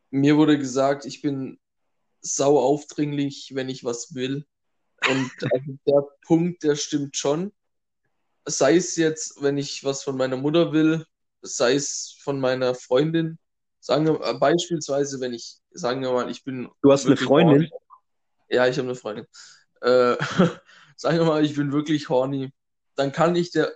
mir 0.09 0.37
wurde 0.37 0.57
gesagt, 0.57 1.05
ich 1.05 1.21
bin 1.21 1.59
sau 2.21 2.59
aufdringlich, 2.59 3.51
wenn 3.53 3.69
ich 3.69 3.83
was 3.83 4.13
will. 4.15 4.45
Und 5.07 5.31
also 5.53 5.77
der 5.85 6.07
Punkt, 6.25 6.63
der 6.63 6.75
stimmt 6.75 7.17
schon. 7.17 7.51
Sei 8.45 8.75
es 8.75 8.95
jetzt, 8.95 9.41
wenn 9.41 9.57
ich 9.57 9.83
was 9.83 10.03
von 10.03 10.17
meiner 10.17 10.37
Mutter 10.37 10.73
will, 10.73 11.05
sei 11.41 11.75
es 11.75 12.15
von 12.19 12.39
meiner 12.39 12.75
Freundin. 12.75 13.37
Sagen 13.79 14.05
wir 14.05 14.21
äh, 14.21 14.33
beispielsweise, 14.35 15.19
wenn 15.19 15.33
ich, 15.33 15.57
sagen 15.71 16.01
wir 16.01 16.11
mal, 16.11 16.29
ich 16.29 16.43
bin 16.43 16.69
Du 16.81 16.91
hast 16.91 17.05
eine 17.05 17.17
Freundin? 17.17 17.69
Ja, 18.49 18.67
ich 18.67 18.77
habe 18.77 18.87
eine 18.87 18.95
Freundin. 18.95 19.25
Äh, 19.81 20.17
sagen 20.95 21.17
wir 21.17 21.25
mal, 21.25 21.43
ich 21.43 21.55
bin 21.55 21.71
wirklich 21.71 22.09
horny. 22.09 22.51
Dann 22.95 23.11
kann 23.11 23.35
ich 23.35 23.51
der 23.51 23.71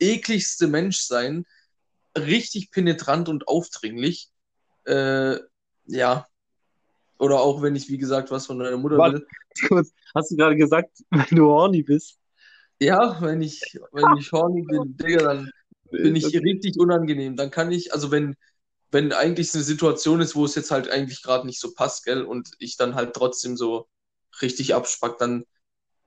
ekligste 0.00 0.68
Mensch 0.68 1.00
sein, 1.00 1.44
richtig 2.16 2.70
penetrant 2.70 3.28
und 3.28 3.48
aufdringlich. 3.48 4.30
Äh, 4.84 5.38
ja. 5.86 6.26
Oder 7.18 7.40
auch 7.40 7.62
wenn 7.62 7.74
ich, 7.74 7.88
wie 7.88 7.98
gesagt, 7.98 8.30
was 8.30 8.46
von 8.46 8.58
meiner 8.58 8.76
Mutter 8.76 8.96
Warte. 8.96 9.26
will. 9.70 9.84
Hast 10.14 10.30
du 10.30 10.36
gerade 10.36 10.56
gesagt, 10.56 10.98
wenn 11.10 11.36
du 11.36 11.46
horny 11.46 11.82
bist? 11.82 12.18
Ja, 12.80 13.20
wenn 13.20 13.42
ich, 13.42 13.60
wenn 13.92 14.16
ich 14.18 14.30
horny 14.30 14.62
bin, 14.62 14.96
Digga, 14.96 15.22
dann 15.24 15.50
bin 15.90 16.14
ich 16.14 16.26
richtig 16.26 16.78
unangenehm. 16.78 17.36
Dann 17.36 17.50
kann 17.50 17.72
ich, 17.72 17.92
also 17.92 18.12
wenn, 18.12 18.36
wenn 18.92 19.12
eigentlich 19.12 19.52
eine 19.54 19.64
Situation 19.64 20.20
ist, 20.20 20.36
wo 20.36 20.44
es 20.44 20.54
jetzt 20.54 20.70
halt 20.70 20.88
eigentlich 20.88 21.22
gerade 21.22 21.46
nicht 21.46 21.60
so 21.60 21.74
passt, 21.74 22.04
gell, 22.04 22.22
und 22.22 22.50
ich 22.60 22.76
dann 22.76 22.94
halt 22.94 23.14
trotzdem 23.14 23.56
so 23.56 23.88
richtig 24.42 24.74
abspack, 24.74 25.18
dann, 25.18 25.44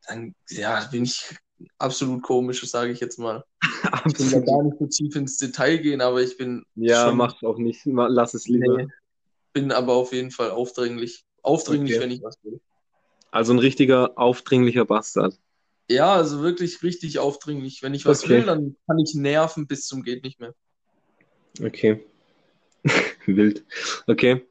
dann, 0.08 0.36
ja, 0.50 0.88
bin 0.92 1.04
ich 1.04 1.36
absolut 1.78 2.24
komisch, 2.24 2.68
sage 2.70 2.92
ich 2.92 3.00
jetzt 3.00 3.20
mal. 3.20 3.44
Ich 4.08 4.20
will 4.20 4.32
da 4.32 4.40
gar 4.40 4.64
nicht 4.64 4.78
so 4.80 4.88
tief 4.88 5.16
ins 5.16 5.38
Detail 5.38 5.78
gehen, 5.78 6.02
aber 6.02 6.22
ich 6.22 6.38
bin 6.38 6.64
Ja, 6.76 7.10
schon, 7.10 7.18
mach's 7.18 7.44
auch 7.44 7.58
nicht. 7.58 7.82
Lass 7.86 8.34
es 8.34 8.48
lieber. 8.48 8.78
nee, 8.78 8.88
bin 9.54 9.72
aber 9.72 9.94
auf 9.94 10.14
jeden 10.14 10.32
Fall 10.32 10.52
aufdringlich. 10.52 11.24
Aufdringlich, 11.44 11.94
Okay. 11.94 12.02
wenn 12.02 12.12
ich 12.12 12.22
was 12.22 12.38
will. 12.44 12.60
Also 13.32 13.54
ein 13.54 13.60
richtiger, 13.60 14.18
aufdringlicher 14.18 14.86
Bastard. 14.86 15.40
Ja, 15.90 16.14
also 16.16 16.42
wirklich 16.42 16.82
richtig 16.84 17.20
aufdringlich. 17.20 17.82
Wenn 17.84 17.94
ich 17.94 18.06
was 18.06 18.24
Okay. 18.24 18.40
will, 18.40 18.46
dann 18.46 18.76
kann 18.88 18.98
ich 19.00 19.14
nerven 19.14 19.68
bis 19.68 19.86
zum 19.86 20.04
geht 20.04 20.24
nicht 20.24 20.40
mehr. 20.40 20.54
Okay. 21.64 22.00
Wild. 23.28 23.64
Okay. 24.08 24.42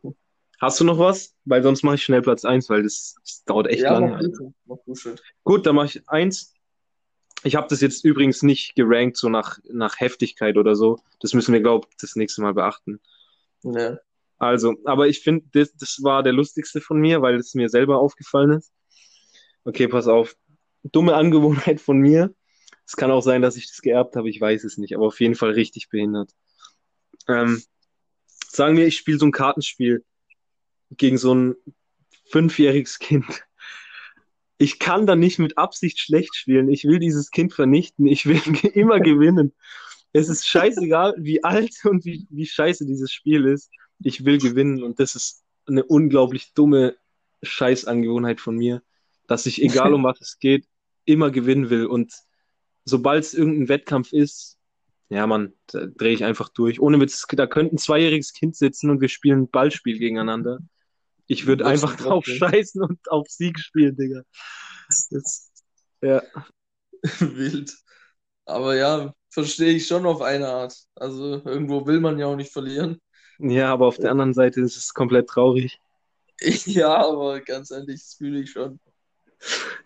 Hast 0.60 0.78
du 0.78 0.84
noch 0.84 0.98
was? 0.98 1.34
Weil 1.46 1.62
sonst 1.62 1.82
mache 1.82 1.94
ich 1.94 2.04
schnell 2.04 2.20
Platz 2.20 2.44
eins, 2.44 2.68
weil 2.68 2.82
das, 2.82 3.16
das 3.24 3.44
dauert 3.44 3.66
echt 3.68 3.82
ja, 3.82 3.98
lange. 3.98 4.30
mach. 4.66 4.76
Gut, 5.42 5.64
dann 5.64 5.74
mache 5.74 5.86
ich 5.86 6.08
eins. 6.08 6.54
Ich 7.42 7.56
habe 7.56 7.66
das 7.70 7.80
jetzt 7.80 8.04
übrigens 8.04 8.42
nicht 8.42 8.74
gerankt, 8.74 9.16
so 9.16 9.30
nach, 9.30 9.58
nach 9.70 9.98
Heftigkeit 9.98 10.58
oder 10.58 10.76
so. 10.76 10.98
Das 11.20 11.32
müssen 11.32 11.54
wir, 11.54 11.62
glaube 11.62 11.88
ich, 11.90 11.96
das 11.96 12.14
nächste 12.14 12.42
Mal 12.42 12.52
beachten. 12.52 13.00
Ja. 13.62 13.98
Also, 14.36 14.74
aber 14.84 15.08
ich 15.08 15.20
finde, 15.20 15.46
das, 15.52 15.74
das 15.74 16.02
war 16.02 16.22
der 16.22 16.34
lustigste 16.34 16.82
von 16.82 17.00
mir, 17.00 17.22
weil 17.22 17.36
es 17.36 17.54
mir 17.54 17.70
selber 17.70 17.98
aufgefallen 17.98 18.52
ist. 18.52 18.70
Okay, 19.64 19.88
pass 19.88 20.08
auf. 20.08 20.36
Dumme 20.82 21.14
Angewohnheit 21.14 21.80
von 21.80 21.98
mir. 21.98 22.34
Es 22.86 22.96
kann 22.96 23.10
auch 23.10 23.22
sein, 23.22 23.40
dass 23.40 23.56
ich 23.56 23.68
das 23.68 23.80
geerbt 23.80 24.16
habe, 24.16 24.28
ich 24.28 24.40
weiß 24.40 24.64
es 24.64 24.76
nicht, 24.76 24.94
aber 24.94 25.06
auf 25.06 25.20
jeden 25.20 25.36
Fall 25.36 25.52
richtig 25.52 25.88
behindert. 25.88 26.32
Ähm, 27.28 27.62
sagen 28.48 28.76
wir, 28.76 28.86
ich 28.86 28.96
spiele 28.96 29.18
so 29.18 29.26
ein 29.26 29.32
Kartenspiel 29.32 30.04
gegen 30.90 31.18
so 31.18 31.34
ein 31.34 31.54
fünfjähriges 32.26 32.98
Kind. 32.98 33.44
Ich 34.58 34.78
kann 34.78 35.06
da 35.06 35.16
nicht 35.16 35.38
mit 35.38 35.56
Absicht 35.56 35.98
schlecht 35.98 36.34
spielen. 36.34 36.68
Ich 36.68 36.84
will 36.84 36.98
dieses 36.98 37.30
Kind 37.30 37.52
vernichten. 37.54 38.06
Ich 38.06 38.26
will 38.26 38.40
immer 38.74 39.00
gewinnen. 39.00 39.54
Es 40.12 40.28
ist 40.28 40.46
scheißegal, 40.46 41.14
wie 41.18 41.44
alt 41.44 41.74
und 41.84 42.04
wie, 42.04 42.26
wie 42.30 42.46
scheiße 42.46 42.84
dieses 42.84 43.12
Spiel 43.12 43.46
ist. 43.46 43.70
Ich 44.02 44.24
will 44.24 44.38
gewinnen 44.38 44.82
und 44.82 44.98
das 44.98 45.14
ist 45.14 45.44
eine 45.66 45.84
unglaublich 45.84 46.52
dumme 46.54 46.96
Scheißangewohnheit 47.42 48.40
von 48.40 48.56
mir, 48.56 48.82
dass 49.28 49.46
ich, 49.46 49.62
egal 49.62 49.94
um 49.94 50.04
was 50.04 50.20
es 50.20 50.38
geht, 50.38 50.66
immer 51.04 51.30
gewinnen 51.30 51.70
will. 51.70 51.86
Und 51.86 52.12
sobald 52.84 53.24
es 53.24 53.34
irgendein 53.34 53.68
Wettkampf 53.68 54.12
ist, 54.12 54.58
ja, 55.10 55.26
Mann, 55.26 55.52
da 55.66 55.86
drehe 55.86 56.12
ich 56.12 56.24
einfach 56.24 56.48
durch. 56.50 56.80
Ohne 56.80 57.00
Witz, 57.00 57.26
da 57.28 57.46
könnte 57.46 57.74
ein 57.74 57.78
zweijähriges 57.78 58.32
Kind 58.32 58.56
sitzen 58.56 58.90
und 58.90 59.00
wir 59.00 59.08
spielen 59.08 59.42
ein 59.42 59.50
Ballspiel 59.50 59.98
gegeneinander. 59.98 60.60
Ich 61.30 61.46
würde 61.46 61.64
einfach 61.64 61.94
drauf 61.96 62.24
schön. 62.24 62.38
scheißen 62.38 62.82
und 62.82 62.98
auf 63.08 63.28
Sieg 63.28 63.56
spielen, 63.60 63.96
Digga. 63.96 64.22
Das, 65.10 65.48
ja, 66.02 66.22
Wild. 67.20 67.72
Aber 68.46 68.74
ja, 68.74 69.14
verstehe 69.28 69.74
ich 69.74 69.86
schon 69.86 70.06
auf 70.06 70.22
eine 70.22 70.48
Art. 70.48 70.74
Also 70.96 71.40
irgendwo 71.44 71.86
will 71.86 72.00
man 72.00 72.18
ja 72.18 72.26
auch 72.26 72.34
nicht 72.34 72.52
verlieren. 72.52 73.00
ja, 73.38 73.72
aber 73.72 73.86
auf 73.86 73.98
der 73.98 74.10
anderen 74.10 74.34
Seite 74.34 74.60
ist 74.60 74.76
es 74.76 74.92
komplett 74.92 75.28
traurig. 75.28 75.78
Ja, 76.66 76.96
aber 77.06 77.40
ganz 77.42 77.70
ehrlich, 77.70 78.00
das 78.00 78.14
fühle 78.14 78.40
ich 78.40 78.50
schon. 78.50 78.80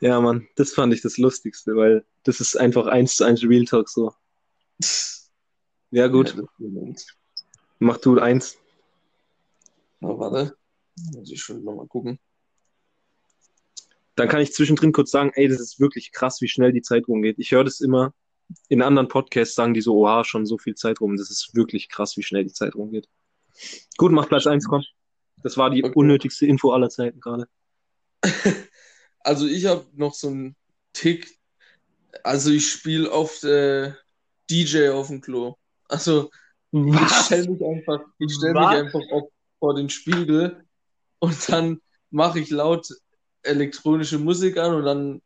Ja, 0.01 0.21
Mann, 0.21 0.47
das 0.57 0.73
fand 0.73 0.95
ich 0.95 1.03
das 1.03 1.19
Lustigste, 1.19 1.77
weil 1.77 2.05
das 2.23 2.41
ist 2.41 2.57
einfach 2.57 2.87
eins 2.87 3.17
zu 3.17 3.25
eins 3.25 3.43
Real 3.43 3.65
Talk 3.65 3.89
so. 3.89 4.15
Ja, 5.91 6.09
gut, 6.09 6.35
Ja, 6.59 6.95
mach 7.79 7.99
du 7.99 8.19
eins. 8.19 8.59
Na, 10.01 10.09
warte. 10.19 10.57
Muss 10.97 11.31
ich 11.31 11.43
schon 11.43 11.65
nochmal 11.65 11.87
gucken. 11.87 12.19
Dann 14.17 14.29
kann 14.29 14.41
ich 14.41 14.53
zwischendrin 14.53 14.93
kurz 14.93 15.11
sagen, 15.11 15.33
ey, 15.35 15.49
das 15.49 15.61
ist 15.61 15.81
wirklich 15.81 16.13
krass, 16.13 16.41
wie 16.41 16.49
schnell 16.49 16.73
die 16.73 16.83
Zeit 16.83 17.09
rumgeht. 17.09 17.39
Ich 17.39 17.51
höre 17.51 17.65
das 17.65 17.81
immer 17.81 18.15
in 18.69 18.83
anderen 18.83 19.09
Podcasts, 19.09 19.55
sagen 19.57 19.75
die 19.75 19.81
so, 19.81 19.97
oha, 19.97 20.25
schon 20.25 20.47
so 20.47 20.59
viel 20.59 20.75
Zeit 20.75 21.01
rum. 21.01 21.17
Das 21.17 21.31
ist 21.31 21.55
wirklich 21.55 21.89
krass, 21.89 22.17
wie 22.17 22.23
schnell 22.23 22.45
die 22.45 22.53
Zeit 22.53 22.75
rumgeht. 22.75 23.09
Gut, 23.97 24.13
mach 24.13 24.29
Platz 24.29 24.47
eins, 24.47 24.67
komm. 24.67 24.85
Das 25.43 25.57
war 25.57 25.71
die 25.71 25.83
Okay. 25.85 25.93
unnötigste 25.95 26.47
Info 26.47 26.71
aller 26.73 26.91
Zeiten 26.91 27.21
gerade. 27.21 27.49
Also 29.27 29.47
ich 29.47 29.65
habe 29.65 29.87
noch 29.95 30.13
so 30.13 30.29
einen 30.29 30.55
Tick. 30.93 31.39
Also 32.25 32.51
ich 32.51 32.71
spiele 32.71 33.11
oft 33.11 33.43
äh, 33.45 33.95
DJ 34.51 34.91
auf 34.91 35.07
dem 35.07 35.23
Klo. 35.23 35.55
Also 35.89 36.31
ich 36.73 37.09
stelle 37.25 37.49
mich 37.49 37.65
einfach, 37.65 38.01
ich 38.19 38.35
stell 38.35 38.53
mich 38.53 38.63
Was? 38.63 38.75
einfach 38.77 39.01
vor 39.59 39.75
den 39.75 39.89
Spiegel 39.89 40.64
und 41.25 41.49
dann 41.49 41.81
mache 42.11 42.41
ich 42.41 42.51
laut 42.51 42.89
elektronische 43.43 44.19
Musik 44.19 44.57
an 44.59 44.75
und 44.75 44.85
dann 44.85 45.23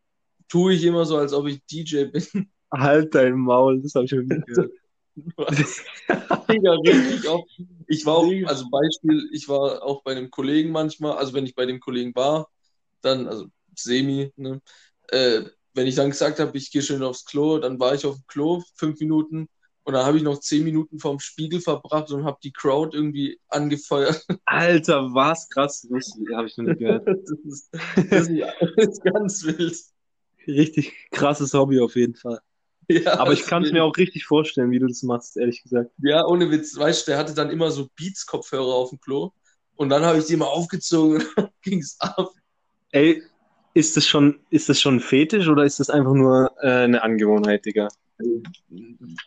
tue 0.49 0.75
ich 0.75 0.85
immer 0.85 1.05
so, 1.05 1.17
als 1.17 1.33
ob 1.33 1.47
ich 1.47 1.65
DJ 1.67 2.05
bin. 2.05 2.51
Halt 2.73 3.15
dein 3.15 3.35
Maul, 3.35 3.81
das 3.83 3.95
habe 3.95 4.05
ich 4.05 4.11
schon 4.11 4.29
gehört. 4.29 4.73
Digga, 6.51 6.73
richtig 6.75 7.29
oft. 7.29 7.51
Ich 7.87 8.07
war 8.07 8.19
auch, 8.19 8.33
also 8.47 8.69
Beispiel, 8.71 9.29
ich 9.33 9.49
war 9.49 9.83
auch 9.83 10.03
bei 10.03 10.13
einem 10.13 10.31
Kollegen 10.31 10.71
manchmal, 10.71 11.13
also 11.13 11.33
wenn 11.33 11.47
ich 11.47 11.55
bei 11.55 11.67
dem 11.67 11.81
Kollegen 11.81 12.15
war, 12.15 12.49
dann, 13.01 13.27
also 13.27 13.47
semi, 13.75 14.33
ne, 14.37 14.61
äh, 15.09 15.43
wenn 15.75 15.87
ich 15.87 15.95
dann 15.95 16.11
gesagt 16.11 16.41
habe, 16.41 16.57
ich 16.57 16.71
gehe 16.71 16.83
schön 16.83 17.03
aufs 17.03 17.25
Klo, 17.25 17.59
dann 17.59 17.79
war 17.79 17.95
ich 17.95 18.05
auf 18.07 18.17
dem 18.17 18.27
Klo 18.27 18.63
fünf 18.75 19.01
Minuten 19.01 19.49
und 19.89 19.95
dann 19.95 20.05
habe 20.05 20.19
ich 20.19 20.23
noch 20.23 20.39
zehn 20.39 20.65
Minuten 20.65 20.99
vorm 20.99 21.19
Spiegel 21.19 21.63
verbracht 21.63 22.11
und 22.11 22.27
habe 22.27 22.37
die 22.45 22.53
Crowd 22.53 22.95
irgendwie 22.95 23.41
angefeuert. 23.49 24.23
Alter, 24.45 25.15
was 25.15 25.49
krass, 25.49 25.89
das 25.91 26.13
habe 26.35 26.47
ich 26.47 26.59
noch 26.59 26.67
nie 26.67 26.77
gehört. 26.77 27.07
Das 27.09 27.39
ist, 27.47 27.71
das 27.97 28.29
ist, 28.29 28.43
das 28.77 28.87
ist 28.87 29.03
ganz 29.03 29.45
wild. 29.47 29.77
Richtig 30.47 30.93
krasses 31.11 31.55
Hobby 31.55 31.81
auf 31.81 31.97
jeden 31.97 32.15
Fall. 32.15 32.39
Ja, 32.89 33.19
Aber 33.19 33.33
ich 33.33 33.47
kann 33.47 33.65
es 33.65 33.73
mir 33.73 33.83
auch 33.83 33.97
richtig 33.97 34.27
vorstellen, 34.27 34.71
wie 34.71 34.79
du 34.79 34.89
das 34.89 35.03
machst, 35.03 35.39
ehrlich 35.39 35.63
gesagt. 35.63 35.91
Ja, 36.03 36.27
ohne 36.27 36.51
Witz, 36.51 36.77
weißt 36.77 37.09
du, 37.09 37.13
der 37.13 37.19
hatte 37.19 37.33
dann 37.33 37.49
immer 37.49 37.71
so 37.71 37.89
Beats-Kopfhörer 37.97 38.75
auf 38.75 38.91
dem 38.91 39.01
Klo 39.01 39.31
und 39.77 39.89
dann 39.89 40.05
habe 40.05 40.19
ich 40.19 40.27
die 40.27 40.37
mal 40.37 40.49
aufgezogen 40.49 41.17
und 41.17 41.29
dann 41.35 41.49
ging 41.63 41.79
es 41.79 41.97
ab. 41.99 42.29
Ey, 42.91 43.23
ist 43.73 43.97
das 43.97 44.07
schon, 44.07 44.41
ist 44.51 44.69
das 44.69 44.83
schon 44.83 44.97
ein 44.97 45.01
Fetisch 45.01 45.49
oder 45.49 45.65
ist 45.65 45.81
das 45.81 45.89
einfach 45.89 46.13
nur 46.13 46.53
äh, 46.61 46.85
eine 46.85 47.03
Angewohnheit, 47.03 47.65
Digga? 47.65 47.89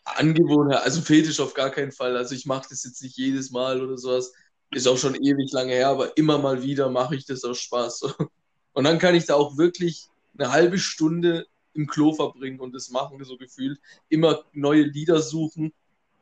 Angewohnheit, 0.06 0.84
also 0.84 1.01
Fetisch 1.01 1.39
auf 1.39 1.54
gar 1.54 1.69
keinen 1.69 1.91
Fall. 1.91 2.17
Also 2.17 2.36
ich 2.36 2.45
mache 2.45 2.67
das 2.69 2.84
jetzt 2.84 3.01
nicht 3.01 3.17
jedes 3.17 3.51
Mal 3.51 3.82
oder 3.82 3.97
sowas. 3.97 4.34
Ist 4.73 4.88
auch 4.88 4.97
schon 4.97 5.15
ewig 5.15 5.51
lange 5.51 5.73
her, 5.73 5.89
aber 5.89 6.17
immer 6.17 6.38
mal 6.38 6.63
wieder 6.63 6.89
mache 6.89 7.15
ich 7.15 7.25
das 7.25 7.43
aus 7.43 7.60
Spaß. 7.60 8.15
Und 8.73 8.84
dann 8.86 8.99
kann 8.99 9.15
ich 9.15 9.25
da 9.25 9.36
auch 9.36 9.58
wirklich 9.58 10.08
eine 10.38 10.51
halbe 10.51 10.77
Stunde 10.77 11.45
im 11.73 11.88
Klo 11.88 12.13
verbringen 12.13 12.60
und 12.60 12.73
das 12.73 12.89
machen, 12.89 13.21
so 13.23 13.38
gefühlt. 13.38 13.80
Immer 14.10 14.43
neue 14.54 14.84
Lieder 14.84 15.21
suchen 15.21 15.73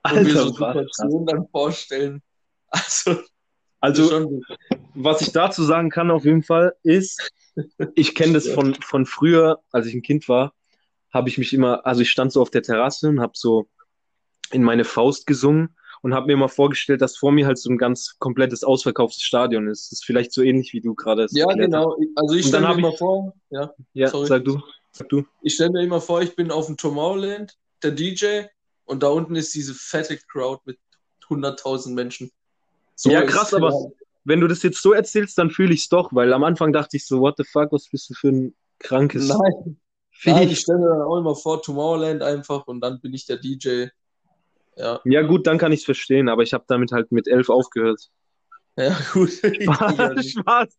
und 0.04 0.24
mir 0.24 0.34
so? 0.34 0.50
Situationen 0.50 1.26
dann 1.26 1.48
vorstellen. 1.48 2.22
Also, 2.72 3.16
Also, 3.80 4.42
was 4.94 5.22
ich 5.22 5.32
dazu 5.32 5.64
sagen 5.64 5.90
kann 5.90 6.12
auf 6.12 6.24
jeden 6.26 6.44
Fall 6.44 6.76
ist, 6.84 7.32
ich 7.96 8.14
kenne 8.14 8.34
das 8.34 8.48
von, 8.48 8.76
von 8.76 9.08
früher, 9.08 9.60
als 9.72 9.88
ich 9.88 9.96
ein 9.96 10.04
Kind 10.04 10.30
war, 10.30 10.54
habe 11.12 11.30
ich 11.30 11.38
mich 11.38 11.54
immer, 11.54 11.86
also 11.86 12.02
ich 12.02 12.10
stand 12.12 12.32
so 12.32 12.42
auf 12.42 12.50
der 12.52 12.62
Terrasse 12.64 13.10
und 13.10 13.20
habe 13.20 13.34
so 13.36 13.68
in 14.52 14.64
meine 14.64 14.84
Faust 14.86 15.26
gesungen 15.28 15.76
und 16.02 16.14
habe 16.14 16.28
mir 16.28 16.38
mal 16.38 16.48
vorgestellt, 16.48 17.02
dass 17.02 17.18
vor 17.18 17.32
mir 17.32 17.46
halt 17.46 17.58
so 17.58 17.70
ein 17.70 17.78
ganz 17.78 18.16
komplettes 18.20 18.64
ausverkauftes 18.64 19.22
Stadion 19.24 19.68
ist. 19.68 19.88
Das 19.92 20.00
ist 20.00 20.06
vielleicht 20.06 20.32
so 20.32 20.42
ähnlich 20.42 20.74
wie 20.74 20.82
du 20.82 20.96
gerade. 20.96 21.28
Ja, 21.32 21.46
genau. 21.48 21.98
Also 22.16 22.36
ich 22.36 22.48
stelle 22.48 22.68
mir 22.68 22.78
immer 22.78 22.90
ich- 22.90 22.98
vor, 22.98 23.34
ja, 23.50 23.74
Ja, 23.94 24.08
Sorry. 24.10 24.28
sag 24.28 24.46
du. 24.46 24.62
Sag 24.92 25.10
du. 25.10 25.24
ich 25.44 25.54
stelle 25.54 25.72
mir 25.72 25.84
immer 25.84 26.02
vor, 26.02 26.22
ich 26.22 26.36
bin 26.36 26.50
auf 26.52 26.66
dem 26.66 26.78
Tomorrowland, 26.78 27.56
der 27.84 27.92
DJ, 27.92 28.44
und 28.86 29.04
da 29.04 29.10
unten 29.10 29.36
ist 29.36 29.54
diese 29.54 29.74
fette 29.76 30.18
Crowd 30.32 30.62
mit 30.66 30.80
100.000 31.28 31.94
Menschen. 31.94 32.32
So 32.96 33.12
Ja, 33.12 33.22
krass, 33.22 33.54
aber 33.54 33.72
wenn 34.24 34.42
du 34.42 34.48
das 34.48 34.64
jetzt 34.64 34.82
so 34.82 34.94
erzählst, 34.94 35.38
dann 35.38 35.52
fühle 35.52 35.74
ich 35.74 35.82
es 35.82 35.90
doch, 35.90 36.10
weil 36.12 36.34
am 36.34 36.44
Anfang 36.44 36.74
dachte 36.74 36.98
ich 36.98 37.06
so, 37.06 37.20
what 37.22 37.36
the 37.38 37.44
fuck, 37.44 37.72
was 37.72 37.88
bist 37.90 38.10
du 38.10 38.14
für 38.16 38.30
ein 38.30 38.56
krankes 38.80 39.28
Nein, 39.28 39.80
Nein, 40.26 40.50
ich 40.50 40.60
stelle 40.60 40.80
mir 40.80 40.88
dann 40.90 41.02
auch 41.02 41.18
immer 41.18 41.36
vor, 41.36 41.62
Tomorrowland 41.62 42.22
einfach 42.22 42.68
und 42.68 42.82
dann 42.82 43.00
bin 43.00 43.14
ich 43.14 43.26
der 43.26 43.38
DJ. 43.38 43.88
Ja, 44.76 45.00
Ja, 45.04 45.22
gut, 45.22 45.48
dann 45.48 45.58
kann 45.58 45.72
ich 45.72 45.80
es 45.80 45.86
verstehen, 45.86 46.30
aber 46.30 46.44
ich 46.44 46.54
habe 46.54 46.66
damit 46.68 46.92
halt 46.92 47.12
mit 47.12 47.28
elf 47.28 47.50
aufgehört. 47.50 48.10
ja 48.78 48.98
gut. 49.14 49.30
Ich, 49.44 50.32
Spaß. 50.32 50.78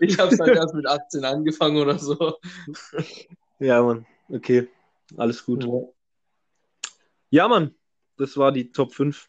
ich 0.00 0.18
habe 0.18 0.36
halt 0.36 0.56
erst 0.56 0.74
mit 0.74 0.86
18 0.86 1.24
angefangen 1.24 1.76
oder 1.78 1.98
so. 1.98 2.36
Ja, 3.58 3.82
Mann. 3.82 4.06
Okay. 4.28 4.68
Alles 5.16 5.44
gut. 5.44 5.66
Ja, 7.30 7.48
Mann. 7.48 7.74
Das 8.16 8.36
war 8.36 8.52
die 8.52 8.70
Top 8.72 8.94
5. 8.94 9.28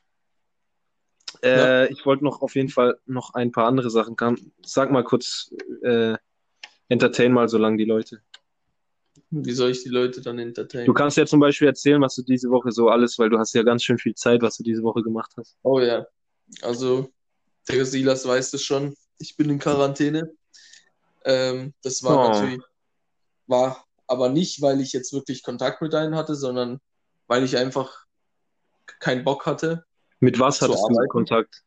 Äh, 1.44 1.92
Ich 1.92 2.06
wollte 2.06 2.24
noch 2.24 2.42
auf 2.42 2.56
jeden 2.56 2.70
Fall 2.70 3.00
noch 3.06 3.34
ein 3.34 3.52
paar 3.52 3.68
andere 3.68 3.90
Sachen. 3.90 4.16
Kann, 4.16 4.38
sag 4.64 4.92
mal 4.92 5.04
kurz, 5.04 5.54
äh, 5.84 6.16
entertain 6.90 7.32
mal 7.32 7.48
so 7.50 7.58
lange 7.58 7.78
die 7.78 7.86
Leute. 7.86 8.22
Wie 9.32 9.54
soll 9.54 9.72
ich 9.72 9.84
die 9.84 9.90
Leute 9.90 10.22
dann 10.22 10.38
entertainen? 10.40 10.86
Du 10.86 10.94
kannst 10.94 11.16
ja 11.18 11.26
zum 11.26 11.40
Beispiel 11.40 11.68
erzählen, 11.68 12.02
was 12.02 12.16
du 12.16 12.22
diese 12.24 12.50
Woche 12.50 12.72
so 12.72 12.90
alles, 12.90 13.18
weil 13.18 13.30
du 13.30 13.40
hast 13.40 13.54
ja 13.54 13.64
ganz 13.64 13.84
schön 13.84 13.98
viel 13.98 14.14
Zeit, 14.14 14.42
was 14.42 14.58
du 14.58 14.64
diese 14.64 14.84
Woche 14.84 15.02
gemacht 15.02 15.32
hast. 15.38 15.56
Oh 15.64 15.80
ja. 15.80 16.06
Also, 16.62 17.10
der 17.70 17.86
Silas 17.86 18.28
weiß 18.28 18.54
es 18.54 18.64
schon. 18.64 18.94
Ich 19.20 19.38
bin 19.38 19.50
in 19.50 19.58
Quarantäne. 19.60 20.32
Ähm, 21.24 21.74
das 21.82 22.04
war 22.04 22.18
Oh. 22.18 22.30
natürlich, 22.30 22.62
war 23.48 23.86
aber 24.08 24.28
nicht, 24.30 24.62
weil 24.62 24.82
ich 24.82 24.92
jetzt 24.92 25.14
wirklich 25.14 25.44
Kontakt 25.44 25.82
mit 25.82 25.96
einem 25.96 26.16
hatte, 26.16 26.36
sondern 26.36 26.80
weil 27.28 27.44
ich 27.46 27.56
einfach 27.56 28.06
keinen 29.00 29.24
Bock 29.24 29.46
hatte. 29.46 29.86
Mit 30.20 30.40
was 30.40 30.62
hattest 30.62 30.80
du 30.80 30.86
arbeiten? 30.94 31.08
Kontakt? 31.10 31.64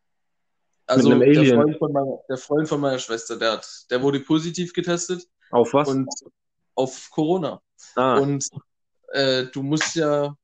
Also 0.87 1.11
einem 1.13 1.21
der 1.21 1.29
Alien. 1.41 1.55
Freund, 1.63 1.79
von 1.79 1.93
meiner, 1.93 2.19
der 2.29 2.37
Freund 2.37 2.69
von 2.69 2.81
meiner 2.81 2.99
Schwester, 2.99 3.39
der 3.39 3.53
hat, 3.53 3.67
der 3.91 4.03
wurde 4.03 4.21
positiv 4.21 4.75
getestet 4.75 5.27
Auf 5.51 5.73
was? 5.73 5.89
und 5.89 6.07
auf 6.75 7.11
Corona. 7.11 7.63
ah, 7.97 8.19
Und 8.21 8.49
äh, 9.13 9.47
du 9.47 9.63
musst 9.63 9.95
ja, 9.97 10.37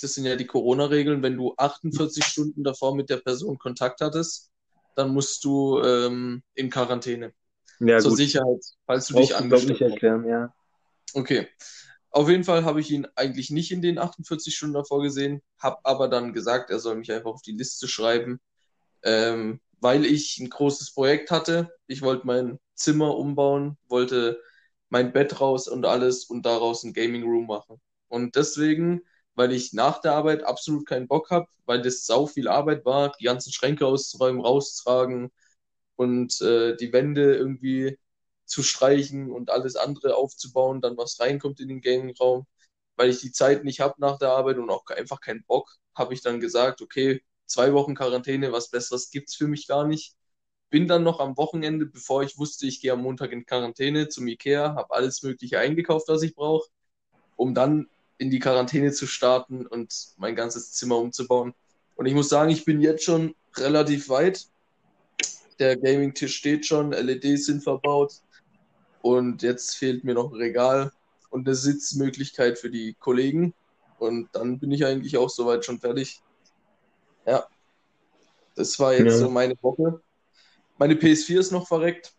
das 0.00 0.14
sind 0.14 0.24
ja 0.26 0.36
die 0.36 0.46
Corona-Regeln, 0.46 1.22
wenn 1.22 1.36
du 1.36 1.54
48 1.56 2.24
Stunden 2.24 2.64
davor 2.64 2.94
mit 2.94 3.10
der 3.10 3.18
Person 3.18 3.58
Kontakt 3.58 4.00
hattest, 4.00 4.50
dann 4.94 5.10
musst 5.12 5.44
du 5.44 5.80
ähm, 5.82 6.42
in 6.54 6.70
Quarantäne. 6.70 7.32
ja 7.80 7.98
Zur 8.00 8.10
gut. 8.10 8.18
Sicherheit, 8.18 8.64
falls 8.86 9.08
du 9.08 9.14
Brauchst 9.14 9.30
dich 9.30 9.36
angesteckt 9.36 9.80
hast. 9.80 9.90
erklären, 9.92 10.28
ja. 10.28 10.52
Okay. 11.14 11.48
Auf 12.10 12.28
jeden 12.28 12.44
Fall 12.44 12.64
habe 12.64 12.80
ich 12.80 12.90
ihn 12.90 13.06
eigentlich 13.16 13.50
nicht 13.50 13.72
in 13.72 13.82
den 13.82 13.98
48 13.98 14.54
Stunden 14.56 14.74
davor 14.74 15.02
gesehen, 15.02 15.42
habe 15.58 15.78
aber 15.84 16.08
dann 16.08 16.32
gesagt, 16.32 16.70
er 16.70 16.78
soll 16.78 16.96
mich 16.96 17.10
einfach 17.10 17.30
auf 17.32 17.42
die 17.42 17.52
Liste 17.52 17.88
schreiben, 17.88 18.40
ähm, 19.02 19.60
weil 19.80 20.04
ich 20.06 20.38
ein 20.38 20.50
großes 20.50 20.92
Projekt 20.94 21.30
hatte. 21.30 21.70
Ich 21.86 22.02
wollte 22.02 22.26
mein 22.26 22.58
Zimmer 22.74 23.16
umbauen, 23.16 23.78
wollte 23.88 24.40
mein 24.94 25.12
Bett 25.12 25.40
raus 25.40 25.68
und 25.68 25.86
alles 25.86 26.24
und 26.26 26.46
daraus 26.46 26.84
ein 26.84 26.94
Gaming 26.94 27.24
Room 27.24 27.48
machen. 27.48 27.80
Und 28.08 28.36
deswegen, 28.36 29.02
weil 29.34 29.52
ich 29.52 29.72
nach 29.72 30.00
der 30.00 30.14
Arbeit 30.14 30.44
absolut 30.44 30.86
keinen 30.86 31.08
Bock 31.08 31.30
habe, 31.32 31.48
weil 31.66 31.82
das 31.82 32.06
sau 32.06 32.26
viel 32.28 32.46
Arbeit 32.48 32.84
war, 32.86 33.12
die 33.20 33.24
ganzen 33.24 33.52
Schränke 33.52 33.86
auszuräumen, 33.88 34.40
rauszutragen 34.40 35.32
und 35.96 36.40
äh, 36.42 36.76
die 36.76 36.92
Wände 36.92 37.34
irgendwie 37.36 37.98
zu 38.46 38.62
streichen 38.62 39.32
und 39.32 39.50
alles 39.50 39.76
andere 39.76 40.16
aufzubauen, 40.16 40.80
dann 40.80 40.96
was 40.96 41.18
reinkommt 41.20 41.60
in 41.60 41.68
den 41.68 41.80
Gaming-Raum. 41.80 42.46
Weil 42.96 43.10
ich 43.10 43.20
die 43.20 43.32
Zeit 43.32 43.64
nicht 43.64 43.80
habe 43.80 43.96
nach 43.98 44.18
der 44.18 44.30
Arbeit 44.30 44.58
und 44.58 44.70
auch 44.70 44.86
einfach 44.88 45.20
keinen 45.20 45.44
Bock, 45.44 45.76
habe 45.96 46.14
ich 46.14 46.22
dann 46.22 46.38
gesagt, 46.40 46.82
okay, 46.82 47.22
zwei 47.46 47.72
Wochen 47.72 47.96
Quarantäne, 47.96 48.52
was 48.52 48.70
Besseres 48.70 49.10
gibt's 49.10 49.34
für 49.34 49.48
mich 49.48 49.66
gar 49.66 49.86
nicht. 49.88 50.14
Bin 50.70 50.88
dann 50.88 51.04
noch 51.04 51.20
am 51.20 51.36
Wochenende, 51.36 51.86
bevor 51.86 52.22
ich 52.22 52.36
wusste, 52.38 52.66
ich 52.66 52.80
gehe 52.80 52.92
am 52.92 53.02
Montag 53.02 53.32
in 53.32 53.46
Quarantäne 53.46 54.08
zum 54.08 54.26
Ikea, 54.26 54.74
habe 54.74 54.92
alles 54.92 55.22
Mögliche 55.22 55.58
eingekauft, 55.58 56.08
was 56.08 56.22
ich 56.22 56.34
brauche, 56.34 56.68
um 57.36 57.54
dann 57.54 57.88
in 58.18 58.30
die 58.30 58.38
Quarantäne 58.40 58.92
zu 58.92 59.06
starten 59.06 59.66
und 59.66 60.14
mein 60.16 60.34
ganzes 60.36 60.72
Zimmer 60.72 60.98
umzubauen. 60.98 61.54
Und 61.96 62.06
ich 62.06 62.14
muss 62.14 62.28
sagen, 62.28 62.50
ich 62.50 62.64
bin 62.64 62.80
jetzt 62.80 63.04
schon 63.04 63.34
relativ 63.56 64.08
weit. 64.08 64.46
Der 65.58 65.76
Gaming-Tisch 65.76 66.34
steht 66.34 66.66
schon, 66.66 66.92
LEDs 66.92 67.46
sind 67.46 67.62
verbaut 67.62 68.20
und 69.02 69.42
jetzt 69.42 69.76
fehlt 69.76 70.02
mir 70.02 70.14
noch 70.14 70.32
ein 70.32 70.36
Regal 70.36 70.90
und 71.30 71.46
eine 71.46 71.54
Sitzmöglichkeit 71.54 72.58
für 72.58 72.70
die 72.70 72.94
Kollegen. 72.94 73.54
Und 73.98 74.28
dann 74.32 74.58
bin 74.58 74.72
ich 74.72 74.84
eigentlich 74.84 75.16
auch 75.16 75.30
soweit 75.30 75.64
schon 75.64 75.78
fertig. 75.78 76.20
Ja, 77.26 77.46
das 78.56 78.78
war 78.78 78.92
jetzt 78.92 79.12
Ja. 79.12 79.18
so 79.18 79.30
meine 79.30 79.54
Woche. 79.62 80.00
Meine 80.78 80.94
PS4 80.94 81.38
ist 81.38 81.52
noch 81.52 81.68
verreckt. 81.68 82.12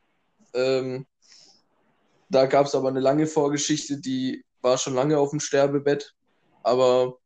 Ähm, 0.53 1.05
da 2.29 2.45
gab 2.45 2.65
es 2.65 2.75
aber 2.75 2.89
eine 2.89 2.99
lange 2.99 3.27
Vorgeschichte, 3.27 3.99
die 3.99 4.43
war 4.61 4.77
schon 4.77 4.95
lange 4.95 5.17
auf 5.19 5.29
dem 5.31 5.39
Sterbebett. 5.39 6.13
Aber 6.63 7.17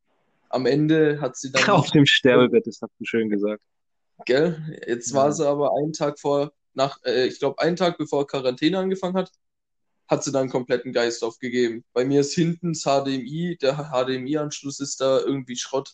am 0.50 0.66
Ende 0.66 1.22
hat 1.22 1.38
sie 1.38 1.52
dann 1.52 1.64
Auf 1.70 1.92
dem 1.92 2.06
Sterbebett, 2.06 2.68
das 2.68 2.80
hast 2.82 2.92
du 3.00 3.06
schön 3.06 3.30
gesagt. 3.30 3.64
Gell? 4.26 4.82
Jetzt 4.88 5.12
Ja. 5.12 5.18
war 5.18 5.32
sie 5.32 5.48
aber 5.48 5.72
einen 5.78 5.94
Tag 5.94 6.20
vor, 6.20 6.52
nach, 6.74 7.00
äh, 7.06 7.28
ich 7.28 7.40
glaube, 7.40 7.60
einen 7.60 7.76
Tag 7.76 7.98
bevor 7.98 8.28
Quarantäne 8.28 8.80
angefangen 8.80 9.16
hat, 9.16 9.32
hat 10.08 10.24
sie 10.24 10.32
dann 10.32 10.50
kompletten 10.50 10.92
Geist 10.92 11.24
aufgegeben. 11.24 11.86
Bei 11.94 12.04
mir 12.04 12.22
ist 12.22 12.34
hinten 12.34 12.74
das 12.74 12.84
HDMI, 12.84 13.58
der 13.62 13.92
HDMI-Anschluss 13.92 14.80
ist 14.80 15.00
da 15.00 15.20
irgendwie 15.20 15.56
Schrott. 15.56 15.94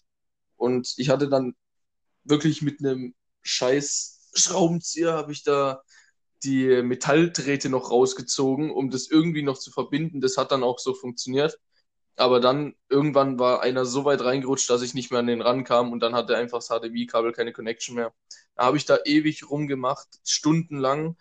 Und 0.56 0.93
ich 0.98 1.10
hatte 1.10 1.28
dann 1.28 1.54
wirklich 2.24 2.62
mit 2.62 2.80
einem 2.80 3.13
scheiß 3.43 4.14
Schraubenzieher 4.36 5.13
habe 5.13 5.32
ich 5.32 5.43
da 5.43 5.82
die 6.43 6.82
Metalldrähte 6.84 7.69
noch 7.69 7.91
rausgezogen, 7.91 8.71
um 8.71 8.91
das 8.91 9.08
irgendwie 9.10 9.41
noch 9.41 9.58
zu 9.58 9.71
verbinden. 9.71 10.21
Das 10.21 10.38
hat 10.38 10.52
dann 10.52 10.63
auch 10.63 10.80
so 10.80 10.93
funktioniert. 10.93 11.60
Aber 12.17 12.39
dann 12.39 12.76
irgendwann 12.88 13.39
war 13.39 13.62
einer 13.62 13.86
so 13.86 14.06
weit 14.06 14.21
reingerutscht, 14.21 14.69
dass 14.69 14.82
ich 14.82 14.93
nicht 14.93 15.12
mehr 15.12 15.19
an 15.19 15.28
den 15.28 15.41
rankam 15.41 15.91
und 15.91 16.00
dann 16.00 16.15
hatte 16.15 16.38
einfach 16.38 16.60
das 16.60 16.69
HDMI-Kabel 16.69 17.34
keine 17.34 17.52
Connection 17.52 17.95
mehr. 17.95 18.13
Da 18.56 18.65
habe 18.65 18.78
ich 18.78 18.86
da 18.86 19.00
ewig 19.04 19.50
rumgemacht, 19.50 20.08
stundenlang, 20.24 21.17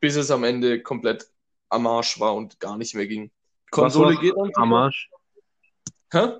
bis 0.00 0.16
es 0.16 0.32
am 0.32 0.42
Ende 0.42 0.82
komplett 0.82 1.28
am 1.68 1.86
Arsch 1.86 2.18
war 2.18 2.34
und 2.34 2.58
gar 2.58 2.76
nicht 2.76 2.94
mehr 2.94 3.06
ging. 3.06 3.30
Konsole 3.70 4.16
geht 4.16 4.34
dann. 4.36 4.50
Am 4.54 4.72
Arsch. 4.72 5.08
Hä? 6.10 6.38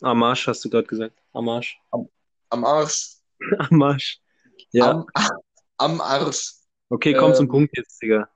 Am 0.00 0.22
Arsch 0.22 0.46
hast 0.48 0.64
du 0.64 0.70
gerade 0.70 0.86
gesagt. 0.86 1.18
Am 1.32 1.48
Arsch. 1.48 1.80
Am 2.50 2.64
Arsch. 2.64 3.16
Am 3.58 3.82
Arsch. 3.82 4.20
Ja. 4.72 4.90
Am, 4.90 5.06
am 5.78 6.00
Arsch. 6.00 6.54
Okay, 6.90 7.14
komm 7.14 7.34
zum 7.34 7.46
ähm, 7.46 7.50
Punkt 7.50 7.76
jetzt, 7.76 8.00
Digga. 8.02 8.28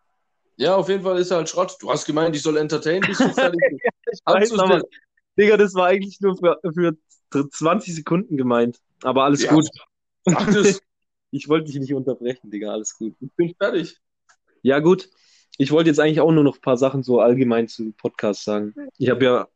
Ja, 0.56 0.76
auf 0.76 0.88
jeden 0.88 1.02
Fall 1.02 1.18
ist 1.18 1.30
er 1.30 1.38
halt 1.38 1.48
Schrott. 1.48 1.76
Du 1.80 1.90
hast 1.90 2.04
gemeint, 2.06 2.36
ich 2.36 2.42
soll 2.42 2.56
entertainen. 2.56 3.02
Ich 4.14 4.20
aber, 4.26 4.40
denn? 4.40 4.82
Digga, 5.38 5.56
das 5.56 5.74
war 5.74 5.86
eigentlich 5.86 6.20
nur 6.20 6.36
für, 6.36 6.60
für 7.32 7.48
20 7.48 7.94
Sekunden 7.94 8.36
gemeint. 8.36 8.78
Aber 9.02 9.24
alles 9.24 9.42
Ja. 9.42 9.54
gut. 9.54 9.68
Ich 11.34 11.48
wollte 11.48 11.72
dich 11.72 11.80
nicht 11.80 11.94
unterbrechen, 11.94 12.50
Digga, 12.50 12.72
alles 12.72 12.94
gut. 12.98 13.16
Ich 13.18 13.32
bin 13.32 13.54
fertig. 13.58 13.98
Ja, 14.60 14.80
gut. 14.80 15.08
Ich 15.56 15.72
wollte 15.72 15.88
jetzt 15.88 15.98
eigentlich 15.98 16.20
auch 16.20 16.30
nur 16.30 16.44
noch 16.44 16.56
ein 16.56 16.60
paar 16.60 16.76
Sachen 16.76 17.02
so 17.02 17.20
allgemein 17.20 17.68
zu 17.68 17.90
Podcast 17.92 18.44
sagen. 18.44 18.74
Ich 18.98 19.08
habe 19.08 19.24
ja, 19.24 19.48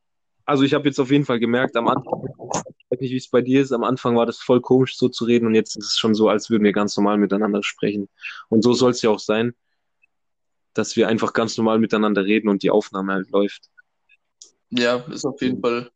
also 0.47 0.63
ich 0.63 0.73
habe 0.73 0.89
jetzt 0.89 0.99
auf 0.99 1.11
jeden 1.11 1.27
Fall 1.27 1.39
gemerkt, 1.39 1.77
am 1.77 1.89
Anfang, 1.89 2.25
ich 2.25 2.76
weiß 2.97 3.01
nicht, 3.01 3.13
wie 3.13 3.17
es 3.17 3.29
bei 3.29 3.43
dir 3.43 3.61
ist, 3.63 3.73
am 3.73 3.85
Anfang 3.85 4.17
war 4.17 4.27
das 4.27 4.39
voll 4.39 4.61
komisch 4.61 4.97
so 4.97 5.09
zu 5.09 5.25
reden 5.25 5.47
und 5.47 5.55
jetzt 5.55 5.77
ist 5.77 5.87
es 5.93 5.99
schon 5.99 6.15
so, 6.15 6.29
als 6.29 6.51
würden 6.51 6.65
wir 6.65 6.73
ganz 6.73 6.97
normal 6.97 7.19
miteinander 7.19 7.63
sprechen. 7.63 8.09
Und 8.49 8.63
so 8.63 8.73
soll 8.73 8.91
es 8.91 9.03
ja 9.03 9.11
auch 9.11 9.19
sein, 9.19 9.55
dass 10.75 10.97
wir 10.97 11.09
einfach 11.09 11.33
ganz 11.33 11.57
normal 11.57 11.79
miteinander 11.79 12.25
reden 12.25 12.49
und 12.49 12.63
die 12.63 12.71
Aufnahme 12.71 13.13
halt 13.15 13.31
läuft. 13.31 13.71
Ja, 14.71 14.97
ist 15.11 15.25
auf 15.25 15.41
jeden 15.41 15.61
Fall 15.61 15.91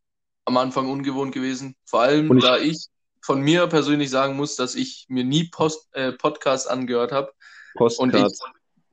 am 0.45 0.57
Anfang 0.57 0.89
ungewohnt 0.89 1.33
gewesen. 1.33 1.75
Vor 1.85 2.01
allem, 2.01 2.35
ich- 2.37 2.43
da 2.43 2.57
ich 2.57 2.87
von 3.21 3.41
mir 3.41 3.67
persönlich 3.67 4.09
sagen 4.09 4.35
muss, 4.35 4.55
dass 4.55 4.73
ich 4.75 5.05
mir 5.09 5.23
nie 5.23 5.45
Post, 5.49 5.87
äh, 5.93 6.11
Podcasts 6.11 6.67
angehört 6.67 7.11
habe 7.11 7.31
und 7.75 8.15
ich 8.15 8.21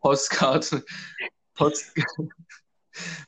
Postcard. 0.01 0.71
Postcard, 0.71 0.85
Post, 1.55 1.93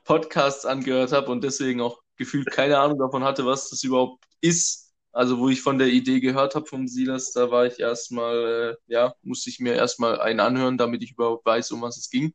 Podcasts 0.04 0.66
angehört 0.66 1.12
habe 1.12 1.30
und 1.30 1.42
deswegen 1.44 1.80
auch 1.80 2.00
gefühlt 2.16 2.50
keine 2.50 2.78
Ahnung 2.78 2.98
davon 2.98 3.24
hatte, 3.24 3.46
was 3.46 3.70
das 3.70 3.82
überhaupt 3.82 4.24
ist 4.40 4.92
Also, 5.12 5.38
wo 5.38 5.48
ich 5.48 5.60
von 5.60 5.78
der 5.78 5.88
Idee 5.88 6.20
gehört 6.20 6.54
habe 6.54 6.66
vom 6.66 6.86
Silas, 6.86 7.32
da 7.32 7.50
war 7.50 7.66
ich 7.66 7.80
erstmal, 7.80 8.76
äh, 8.86 8.92
ja, 8.92 9.14
musste 9.22 9.50
ich 9.50 9.58
mir 9.58 9.74
erstmal 9.74 10.20
einen 10.20 10.40
anhören, 10.40 10.78
damit 10.78 11.02
ich 11.02 11.12
überhaupt 11.12 11.44
weiß, 11.44 11.72
um 11.72 11.82
was 11.82 11.96
es 11.98 12.10
ging. 12.10 12.32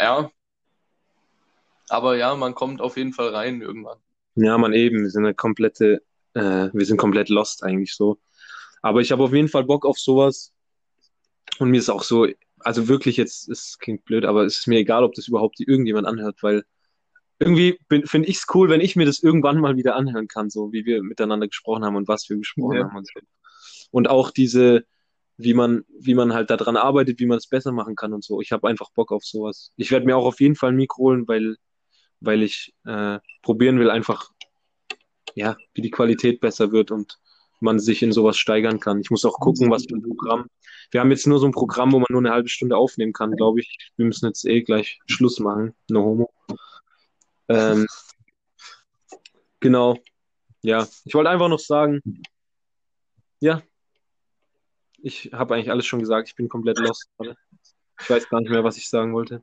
Ja. 0.00 0.30
Aber 1.88 2.16
ja, 2.16 2.34
man 2.34 2.54
kommt 2.54 2.80
auf 2.80 2.96
jeden 2.96 3.12
Fall 3.12 3.28
rein 3.28 3.60
irgendwann. 3.60 3.98
Ja, 4.36 4.56
man 4.58 4.72
eben, 4.72 5.02
wir 5.02 5.10
sind 5.10 5.24
eine 5.26 5.34
komplette, 5.34 6.02
äh, 6.34 6.68
wir 6.72 6.86
sind 6.86 6.96
komplett 6.96 7.28
lost 7.28 7.62
eigentlich 7.62 7.94
so. 7.94 8.18
Aber 8.80 9.00
ich 9.00 9.12
habe 9.12 9.22
auf 9.22 9.32
jeden 9.34 9.48
Fall 9.48 9.64
Bock 9.64 9.84
auf 9.84 9.98
sowas. 9.98 10.52
Und 11.58 11.70
mir 11.70 11.78
ist 11.78 11.90
auch 11.90 12.02
so, 12.02 12.26
also 12.58 12.88
wirklich 12.88 13.16
jetzt, 13.18 13.48
es 13.48 13.78
klingt 13.78 14.04
blöd, 14.06 14.24
aber 14.24 14.44
es 14.44 14.60
ist 14.60 14.66
mir 14.66 14.78
egal, 14.78 15.04
ob 15.04 15.14
das 15.14 15.28
überhaupt 15.28 15.60
irgendjemand 15.60 16.06
anhört, 16.06 16.42
weil 16.42 16.64
irgendwie 17.44 17.78
finde 18.06 18.28
ich 18.28 18.36
es 18.38 18.46
cool, 18.54 18.68
wenn 18.68 18.80
ich 18.80 18.96
mir 18.96 19.06
das 19.06 19.22
irgendwann 19.22 19.58
mal 19.60 19.76
wieder 19.76 19.96
anhören 19.96 20.28
kann, 20.28 20.50
so 20.50 20.72
wie 20.72 20.84
wir 20.84 21.02
miteinander 21.02 21.46
gesprochen 21.46 21.84
haben 21.84 21.96
und 21.96 22.08
was 22.08 22.28
wir 22.28 22.36
gesprochen 22.36 22.76
Ja. 22.76 22.84
haben 22.84 22.96
und 22.96 23.06
so. 23.06 23.20
Und 23.90 24.08
auch 24.08 24.30
diese, 24.30 24.84
wie 25.36 25.54
man, 25.54 25.84
wie 25.98 26.14
man 26.14 26.32
halt 26.32 26.50
daran 26.50 26.76
arbeitet, 26.76 27.20
wie 27.20 27.26
man 27.26 27.38
es 27.38 27.46
besser 27.46 27.72
machen 27.72 27.96
kann 27.96 28.12
und 28.12 28.24
so. 28.24 28.40
Ich 28.40 28.52
habe 28.52 28.68
einfach 28.68 28.90
Bock 28.90 29.12
auf 29.12 29.24
sowas. 29.24 29.72
Ich 29.76 29.90
werde 29.90 30.06
mir 30.06 30.16
auch 30.16 30.26
auf 30.26 30.40
jeden 30.40 30.56
Fall 30.56 30.70
ein 30.70 30.76
Mikro 30.76 31.04
holen, 31.04 31.28
weil, 31.28 31.56
weil 32.20 32.42
ich 32.42 32.74
äh, 32.86 33.18
probieren 33.42 33.78
will, 33.78 33.90
einfach, 33.90 34.30
ja, 35.34 35.56
wie 35.74 35.82
die 35.82 35.90
Qualität 35.90 36.40
besser 36.40 36.72
wird 36.72 36.90
und 36.90 37.18
man 37.60 37.78
sich 37.78 38.02
in 38.02 38.12
sowas 38.12 38.36
steigern 38.36 38.80
kann. 38.80 39.00
Ich 39.00 39.10
muss 39.10 39.24
auch 39.24 39.38
gucken, 39.40 39.70
was 39.70 39.84
für 39.88 39.96
ein 39.96 40.02
Programm. 40.02 40.46
Wir 40.90 41.00
haben 41.00 41.10
jetzt 41.10 41.26
nur 41.26 41.38
so 41.38 41.46
ein 41.46 41.52
Programm, 41.52 41.92
wo 41.92 41.98
man 41.98 42.06
nur 42.10 42.20
eine 42.20 42.30
halbe 42.30 42.48
Stunde 42.48 42.76
aufnehmen 42.76 43.12
kann, 43.12 43.32
glaube 43.32 43.60
ich. 43.60 43.76
Wir 43.96 44.06
müssen 44.06 44.26
jetzt 44.26 44.44
eh 44.44 44.62
gleich 44.62 45.00
Schluss 45.06 45.40
machen. 45.40 45.74
No 45.88 46.04
homo. 46.04 46.30
Ähm, 47.48 47.86
genau. 49.60 49.98
Ja, 50.62 50.86
ich 51.04 51.14
wollte 51.14 51.30
einfach 51.30 51.48
noch 51.48 51.58
sagen, 51.58 52.00
ja, 53.40 53.62
ich 54.98 55.30
habe 55.32 55.54
eigentlich 55.54 55.70
alles 55.70 55.84
schon 55.84 56.00
gesagt. 56.00 56.28
Ich 56.28 56.34
bin 56.34 56.48
komplett 56.48 56.78
lost 56.78 57.10
gerade. 57.18 57.36
Ich 58.00 58.08
weiß 58.08 58.28
gar 58.28 58.40
nicht 58.40 58.50
mehr, 58.50 58.64
was 58.64 58.78
ich 58.78 58.88
sagen 58.88 59.12
wollte. 59.12 59.42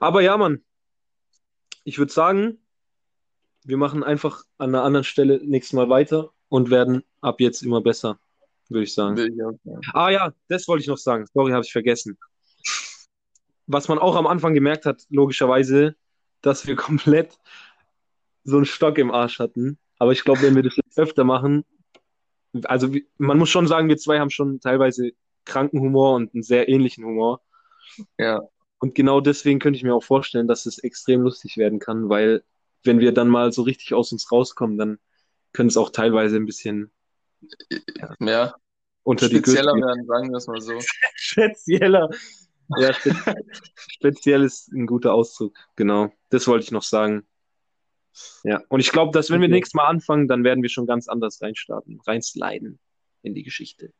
Aber 0.00 0.22
ja, 0.22 0.36
Mann, 0.36 0.64
ich 1.84 1.98
würde 1.98 2.12
sagen, 2.12 2.58
wir 3.64 3.76
machen 3.76 4.02
einfach 4.02 4.44
an 4.58 4.70
einer 4.70 4.84
anderen 4.84 5.04
Stelle 5.04 5.40
nächstes 5.44 5.74
Mal 5.74 5.88
weiter 5.88 6.30
und 6.48 6.70
werden 6.70 7.04
ab 7.20 7.40
jetzt 7.40 7.62
immer 7.62 7.80
besser, 7.80 8.18
würde 8.68 8.84
ich 8.84 8.94
sagen. 8.94 9.18
Auch 9.18 9.52
sagen. 9.64 9.80
Ah 9.92 10.10
ja, 10.10 10.32
das 10.48 10.66
wollte 10.66 10.82
ich 10.82 10.88
noch 10.88 10.98
sagen. 10.98 11.26
Sorry, 11.32 11.52
habe 11.52 11.64
ich 11.64 11.72
vergessen. 11.72 12.18
Was 13.66 13.88
man 13.88 13.98
auch 13.98 14.16
am 14.16 14.26
Anfang 14.26 14.54
gemerkt 14.54 14.86
hat, 14.86 15.04
logischerweise, 15.08 15.94
dass 16.42 16.66
wir 16.66 16.76
komplett 16.76 17.38
so 18.44 18.56
einen 18.56 18.66
Stock 18.66 18.98
im 18.98 19.10
Arsch 19.10 19.38
hatten. 19.38 19.78
Aber 19.98 20.12
ich 20.12 20.24
glaube, 20.24 20.42
wenn 20.42 20.56
wir 20.56 20.62
das 20.62 20.76
jetzt 20.76 20.98
öfter 20.98 21.24
machen, 21.24 21.64
also 22.64 22.90
man 23.18 23.38
muss 23.38 23.48
schon 23.50 23.66
sagen, 23.66 23.88
wir 23.88 23.96
zwei 23.96 24.18
haben 24.18 24.30
schon 24.30 24.60
teilweise 24.60 25.12
kranken 25.44 25.80
Humor 25.80 26.14
und 26.14 26.34
einen 26.34 26.42
sehr 26.42 26.68
ähnlichen 26.68 27.04
Humor. 27.04 27.40
Ja. 28.18 28.42
Und 28.78 28.94
genau 28.94 29.20
deswegen 29.20 29.58
könnte 29.60 29.76
ich 29.76 29.84
mir 29.84 29.94
auch 29.94 30.02
vorstellen, 30.02 30.48
dass 30.48 30.66
es 30.66 30.78
extrem 30.78 31.22
lustig 31.22 31.56
werden 31.56 31.78
kann, 31.78 32.08
weil 32.08 32.42
wenn 32.84 32.98
wir 32.98 33.12
dann 33.12 33.28
mal 33.28 33.52
so 33.52 33.62
richtig 33.62 33.94
aus 33.94 34.10
uns 34.12 34.30
rauskommen, 34.32 34.76
dann 34.76 34.98
können 35.52 35.68
es 35.68 35.76
auch 35.76 35.90
teilweise 35.90 36.36
ein 36.36 36.46
bisschen 36.46 36.90
Ja. 38.20 38.54
unter 39.04 39.28
die 39.28 39.36
Gürtel 39.36 39.52
Spezieller 39.52 39.74
werden, 39.74 40.06
sagen 40.06 40.30
wir 40.30 40.36
es 40.36 40.46
mal 40.46 40.60
so. 40.60 40.78
Spezieller. 41.14 42.10
Ja, 42.78 42.92
spe 42.94 43.14
speziell 43.76 44.42
ist 44.42 44.68
ein 44.72 44.86
guter 44.86 45.12
Ausdruck. 45.14 45.56
Genau. 45.76 46.12
Das 46.30 46.46
wollte 46.46 46.64
ich 46.64 46.70
noch 46.70 46.82
sagen. 46.82 47.26
Ja. 48.44 48.62
Und 48.68 48.80
ich 48.80 48.90
glaube, 48.92 49.12
dass 49.12 49.30
wenn 49.30 49.40
wir 49.40 49.46
Okay. 49.46 49.54
nächstes 49.54 49.74
Mal 49.74 49.86
anfangen, 49.86 50.28
dann 50.28 50.44
werden 50.44 50.62
wir 50.62 50.68
schon 50.70 50.86
ganz 50.86 51.08
anders 51.08 51.40
reinstarten, 51.40 52.00
reinsliden 52.06 52.78
in 53.22 53.34
die 53.34 53.42
Geschichte. 53.42 53.92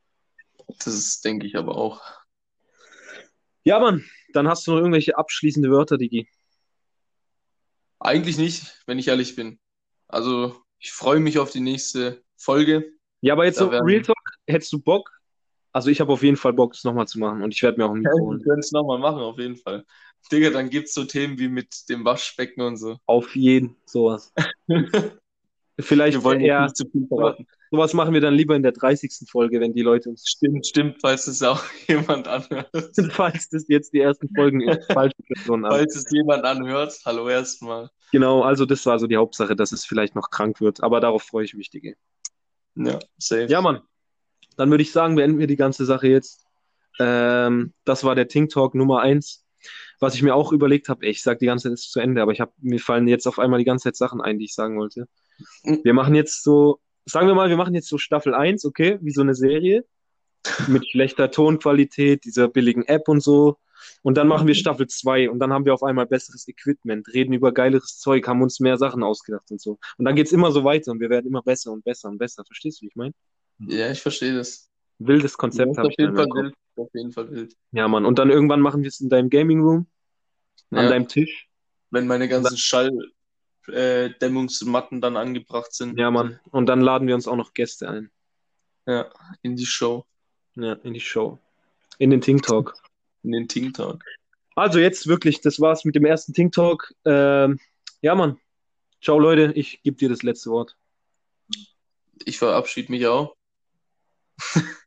Das 0.83 1.21
denke 1.21 1.45
ich 1.47 1.55
aber 1.57 1.75
auch. 1.77 2.01
Ja, 3.63 3.79
Mann, 3.79 4.05
dann 4.33 4.47
hast 4.47 4.67
du 4.67 4.71
noch 4.71 4.77
irgendwelche 4.79 5.17
abschließende 5.17 5.71
Wörter, 5.71 5.97
Digi. 5.97 6.27
Eigentlich 7.99 8.37
nicht, 8.37 8.81
wenn 8.85 8.99
ich 8.99 9.07
ehrlich 9.07 9.35
bin. 9.35 9.59
Also, 10.07 10.61
ich 10.79 10.91
freue 10.91 11.19
mich 11.19 11.39
auf 11.39 11.51
die 11.51 11.61
nächste 11.61 12.23
Folge. 12.35 12.91
Ja, 13.21 13.33
aber 13.33 13.45
jetzt 13.45 13.57
so 13.57 13.71
werden- 13.71 13.85
Real 13.85 14.01
Talk, 14.01 14.17
hättest 14.47 14.73
du 14.73 14.79
Bock? 14.79 15.09
Also 15.73 15.89
ich 15.89 15.99
habe 15.99 16.13
auf 16.13 16.21
jeden 16.21 16.37
Fall 16.37 16.53
Bock, 16.53 16.73
das 16.73 16.83
nochmal 16.83 17.07
zu 17.07 17.19
machen 17.19 17.41
und 17.41 17.53
ich 17.53 17.61
werde 17.63 17.79
mir 17.79 17.85
auch 17.85 17.93
ein 17.93 17.99
Mikro 18.01 18.15
Wir 18.15 18.23
holen. 18.23 18.43
können 18.43 18.59
es 18.59 18.71
nochmal 18.71 18.99
machen, 18.99 19.19
auf 19.19 19.39
jeden 19.39 19.57
Fall. 19.57 19.83
Digga, 20.31 20.51
dann 20.51 20.69
gibt 20.69 20.87
es 20.87 20.93
so 20.93 21.03
Themen 21.03 21.37
wie 21.39 21.49
mit 21.49 21.89
dem 21.89 22.05
Waschbecken 22.05 22.61
und 22.61 22.77
so. 22.77 22.97
Auf 23.07 23.35
jeden, 23.35 23.75
sowas. 23.85 24.31
Vielleicht 25.79 26.17
Wir 26.19 26.23
wollen 26.23 26.39
eher, 26.39 26.61
nicht 26.61 26.77
zu 26.77 26.85
viel 26.87 27.07
verraten. 27.07 27.47
sowas 27.71 27.93
machen 27.95 28.13
wir 28.13 28.21
dann 28.21 28.35
lieber 28.35 28.55
in 28.55 28.61
der 28.61 28.71
30. 28.73 29.27
Folge, 29.27 29.59
wenn 29.59 29.73
die 29.73 29.81
Leute 29.81 30.09
uns 30.09 30.23
Stimmt, 30.29 30.67
stimmt, 30.67 30.97
falls 31.01 31.25
es 31.25 31.41
auch 31.41 31.63
jemand 31.87 32.27
anhört. 32.27 32.69
falls 33.11 33.49
das 33.49 33.65
jetzt 33.67 33.91
die 33.93 33.99
ersten 33.99 34.29
Folgen 34.35 34.61
ist, 34.61 34.91
falsche 34.93 35.15
Personen 35.25 35.65
an. 35.65 35.71
Falls 35.71 35.95
es 35.95 36.05
jemand 36.11 36.45
anhört, 36.45 36.95
hallo 37.05 37.27
erstmal. 37.27 37.89
Genau, 38.11 38.43
also 38.43 38.67
das 38.67 38.85
war 38.85 38.99
so 38.99 39.07
die 39.07 39.17
Hauptsache, 39.17 39.55
dass 39.55 39.71
es 39.71 39.83
vielleicht 39.85 40.13
noch 40.13 40.29
krank 40.29 40.61
wird, 40.61 40.83
aber 40.83 40.99
darauf 40.99 41.23
freue 41.23 41.45
ich 41.45 41.55
mich, 41.55 41.71
Digga. 41.71 41.93
Ja, 42.75 42.99
safe. 43.17 43.47
Ja, 43.47 43.59
Mann. 43.59 43.81
Dann 44.57 44.69
würde 44.69 44.83
ich 44.83 44.91
sagen, 44.91 45.15
beenden 45.15 45.39
wir 45.39 45.47
die 45.47 45.55
ganze 45.55 45.85
Sache 45.85 46.07
jetzt. 46.07 46.45
Ähm, 46.99 47.73
das 47.85 48.03
war 48.03 48.15
der 48.15 48.27
Ting 48.27 48.49
Talk 48.49 48.75
Nummer 48.75 49.01
eins. 49.01 49.45
Was 49.99 50.15
ich 50.15 50.23
mir 50.23 50.35
auch 50.35 50.51
überlegt 50.51 50.89
habe, 50.89 51.05
ich 51.05 51.23
sag 51.23 51.39
die 51.39 51.45
ganze 51.45 51.69
Zeit, 51.69 51.73
es 51.73 51.85
ist 51.85 51.91
zu 51.91 51.99
Ende, 51.99 52.21
aber 52.21 52.33
ich 52.33 52.41
hab, 52.41 52.53
mir 52.59 52.79
fallen 52.79 53.07
jetzt 53.07 53.27
auf 53.27 53.39
einmal 53.39 53.59
die 53.59 53.65
ganze 53.65 53.85
Zeit 53.85 53.95
Sachen 53.95 54.21
ein, 54.21 54.37
die 54.37 54.45
ich 54.45 54.53
sagen 54.53 54.77
wollte. 54.77 55.07
Wir 55.63 55.93
machen 55.93 56.15
jetzt 56.15 56.43
so, 56.43 56.79
sagen 57.05 57.27
wir 57.27 57.35
mal, 57.35 57.49
wir 57.49 57.57
machen 57.57 57.73
jetzt 57.73 57.87
so 57.87 57.97
Staffel 57.97 58.33
1, 58.33 58.65
okay, 58.65 58.97
wie 59.01 59.11
so 59.11 59.21
eine 59.21 59.35
Serie, 59.35 59.85
mit 60.67 60.89
schlechter 60.89 61.31
Tonqualität, 61.31 62.25
dieser 62.25 62.49
billigen 62.49 62.83
App 62.83 63.07
und 63.07 63.21
so. 63.21 63.57
Und 64.01 64.17
dann 64.17 64.27
machen 64.27 64.47
wir 64.47 64.55
Staffel 64.55 64.87
2 64.87 65.29
und 65.29 65.39
dann 65.39 65.51
haben 65.51 65.65
wir 65.65 65.73
auf 65.73 65.83
einmal 65.83 66.05
besseres 66.05 66.47
Equipment, 66.47 67.07
reden 67.13 67.33
über 67.33 67.51
geileres 67.53 67.99
Zeug, 67.99 68.27
haben 68.27 68.41
uns 68.41 68.59
mehr 68.59 68.77
Sachen 68.77 69.03
ausgedacht 69.03 69.49
und 69.51 69.61
so. 69.61 69.77
Und 69.97 70.05
dann 70.05 70.15
geht's 70.15 70.31
immer 70.31 70.51
so 70.51 70.63
weiter 70.63 70.91
und 70.91 70.99
wir 70.99 71.09
werden 71.09 71.27
immer 71.27 71.41
besser 71.41 71.71
und 71.71 71.83
besser 71.83 72.09
und 72.09 72.17
besser. 72.17 72.43
Verstehst 72.45 72.79
du, 72.79 72.83
wie 72.83 72.89
ich 72.89 72.95
meine? 72.95 73.13
Ja, 73.59 73.91
ich 73.91 74.01
verstehe 74.01 74.35
das. 74.35 74.69
Wildes 74.99 75.37
Konzept 75.37 75.77
habe 75.77 75.89
ich 75.89 75.97
jeden 75.97 76.15
Fall 76.15 76.27
wild. 76.27 76.53
Auf 76.75 76.89
jeden 76.93 77.11
Fall 77.11 77.29
wild. 77.31 77.55
Ja, 77.71 77.87
Mann. 77.87 78.05
Und 78.05 78.19
dann 78.19 78.29
irgendwann 78.29 78.61
machen 78.61 78.81
wir 78.81 78.87
es 78.87 78.99
in 78.99 79.09
deinem 79.09 79.29
Gaming 79.29 79.61
Room, 79.61 79.87
an 80.71 80.85
Ja. 80.85 80.89
deinem 80.89 81.07
Tisch. 81.07 81.49
Wenn 81.91 82.07
meine 82.07 82.27
ganzen 82.27 82.57
Schalldämmungsmatten 82.57 85.01
dann 85.01 85.17
angebracht 85.17 85.73
sind. 85.73 85.97
Ja, 85.99 86.09
Mann. 86.09 86.39
Und 86.51 86.65
dann 86.67 86.81
laden 86.81 87.07
wir 87.07 87.15
uns 87.15 87.27
auch 87.27 87.35
noch 87.35 87.53
Gäste 87.53 87.89
ein. 87.89 88.11
Ja, 88.87 89.11
in 89.41 89.55
die 89.55 89.65
Show. 89.65 90.05
Ja, 90.55 90.73
in 90.73 90.93
die 90.93 90.99
Show. 90.99 91.39
In 91.99 92.09
den 92.09 92.21
Ting 92.21 92.41
Talk. 92.41 92.73
In 93.23 93.31
den 93.31 93.47
Ting 93.47 93.71
Talk. 93.73 94.03
Also 94.55 94.79
jetzt 94.79 95.07
wirklich, 95.07 95.41
das 95.41 95.59
war's 95.59 95.85
mit 95.85 95.95
dem 95.95 96.05
ersten 96.05 96.33
Ting 96.33 96.51
Talk. 96.51 96.93
Ähm, 97.05 97.59
ja, 98.01 98.15
Mann. 98.15 98.39
Ciao, 99.01 99.19
Leute. 99.19 99.51
Ich 99.55 99.81
gebe 99.83 99.97
dir 99.97 100.09
das 100.09 100.23
letzte 100.23 100.49
Wort. 100.49 100.75
Ich 102.25 102.37
verabschiede 102.37 102.91
mich 102.91 103.07
auch. 103.07 103.35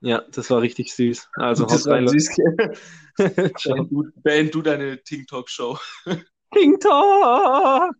Ja, 0.00 0.22
das 0.30 0.48
war 0.50 0.60
richtig 0.60 0.94
süß. 0.94 1.28
Also 1.34 1.64
Das 1.64 1.84
haut 1.84 1.92
rein, 1.92 2.06
süß. 2.06 2.36
Beend 3.16 3.90
du, 3.90 4.04
beend 4.22 4.54
du 4.54 4.62
deine 4.62 5.02
Ting 5.02 5.26
Talk 5.26 5.50
Show. 5.50 5.76
Ting 6.54 6.78
Talk! 6.78 7.96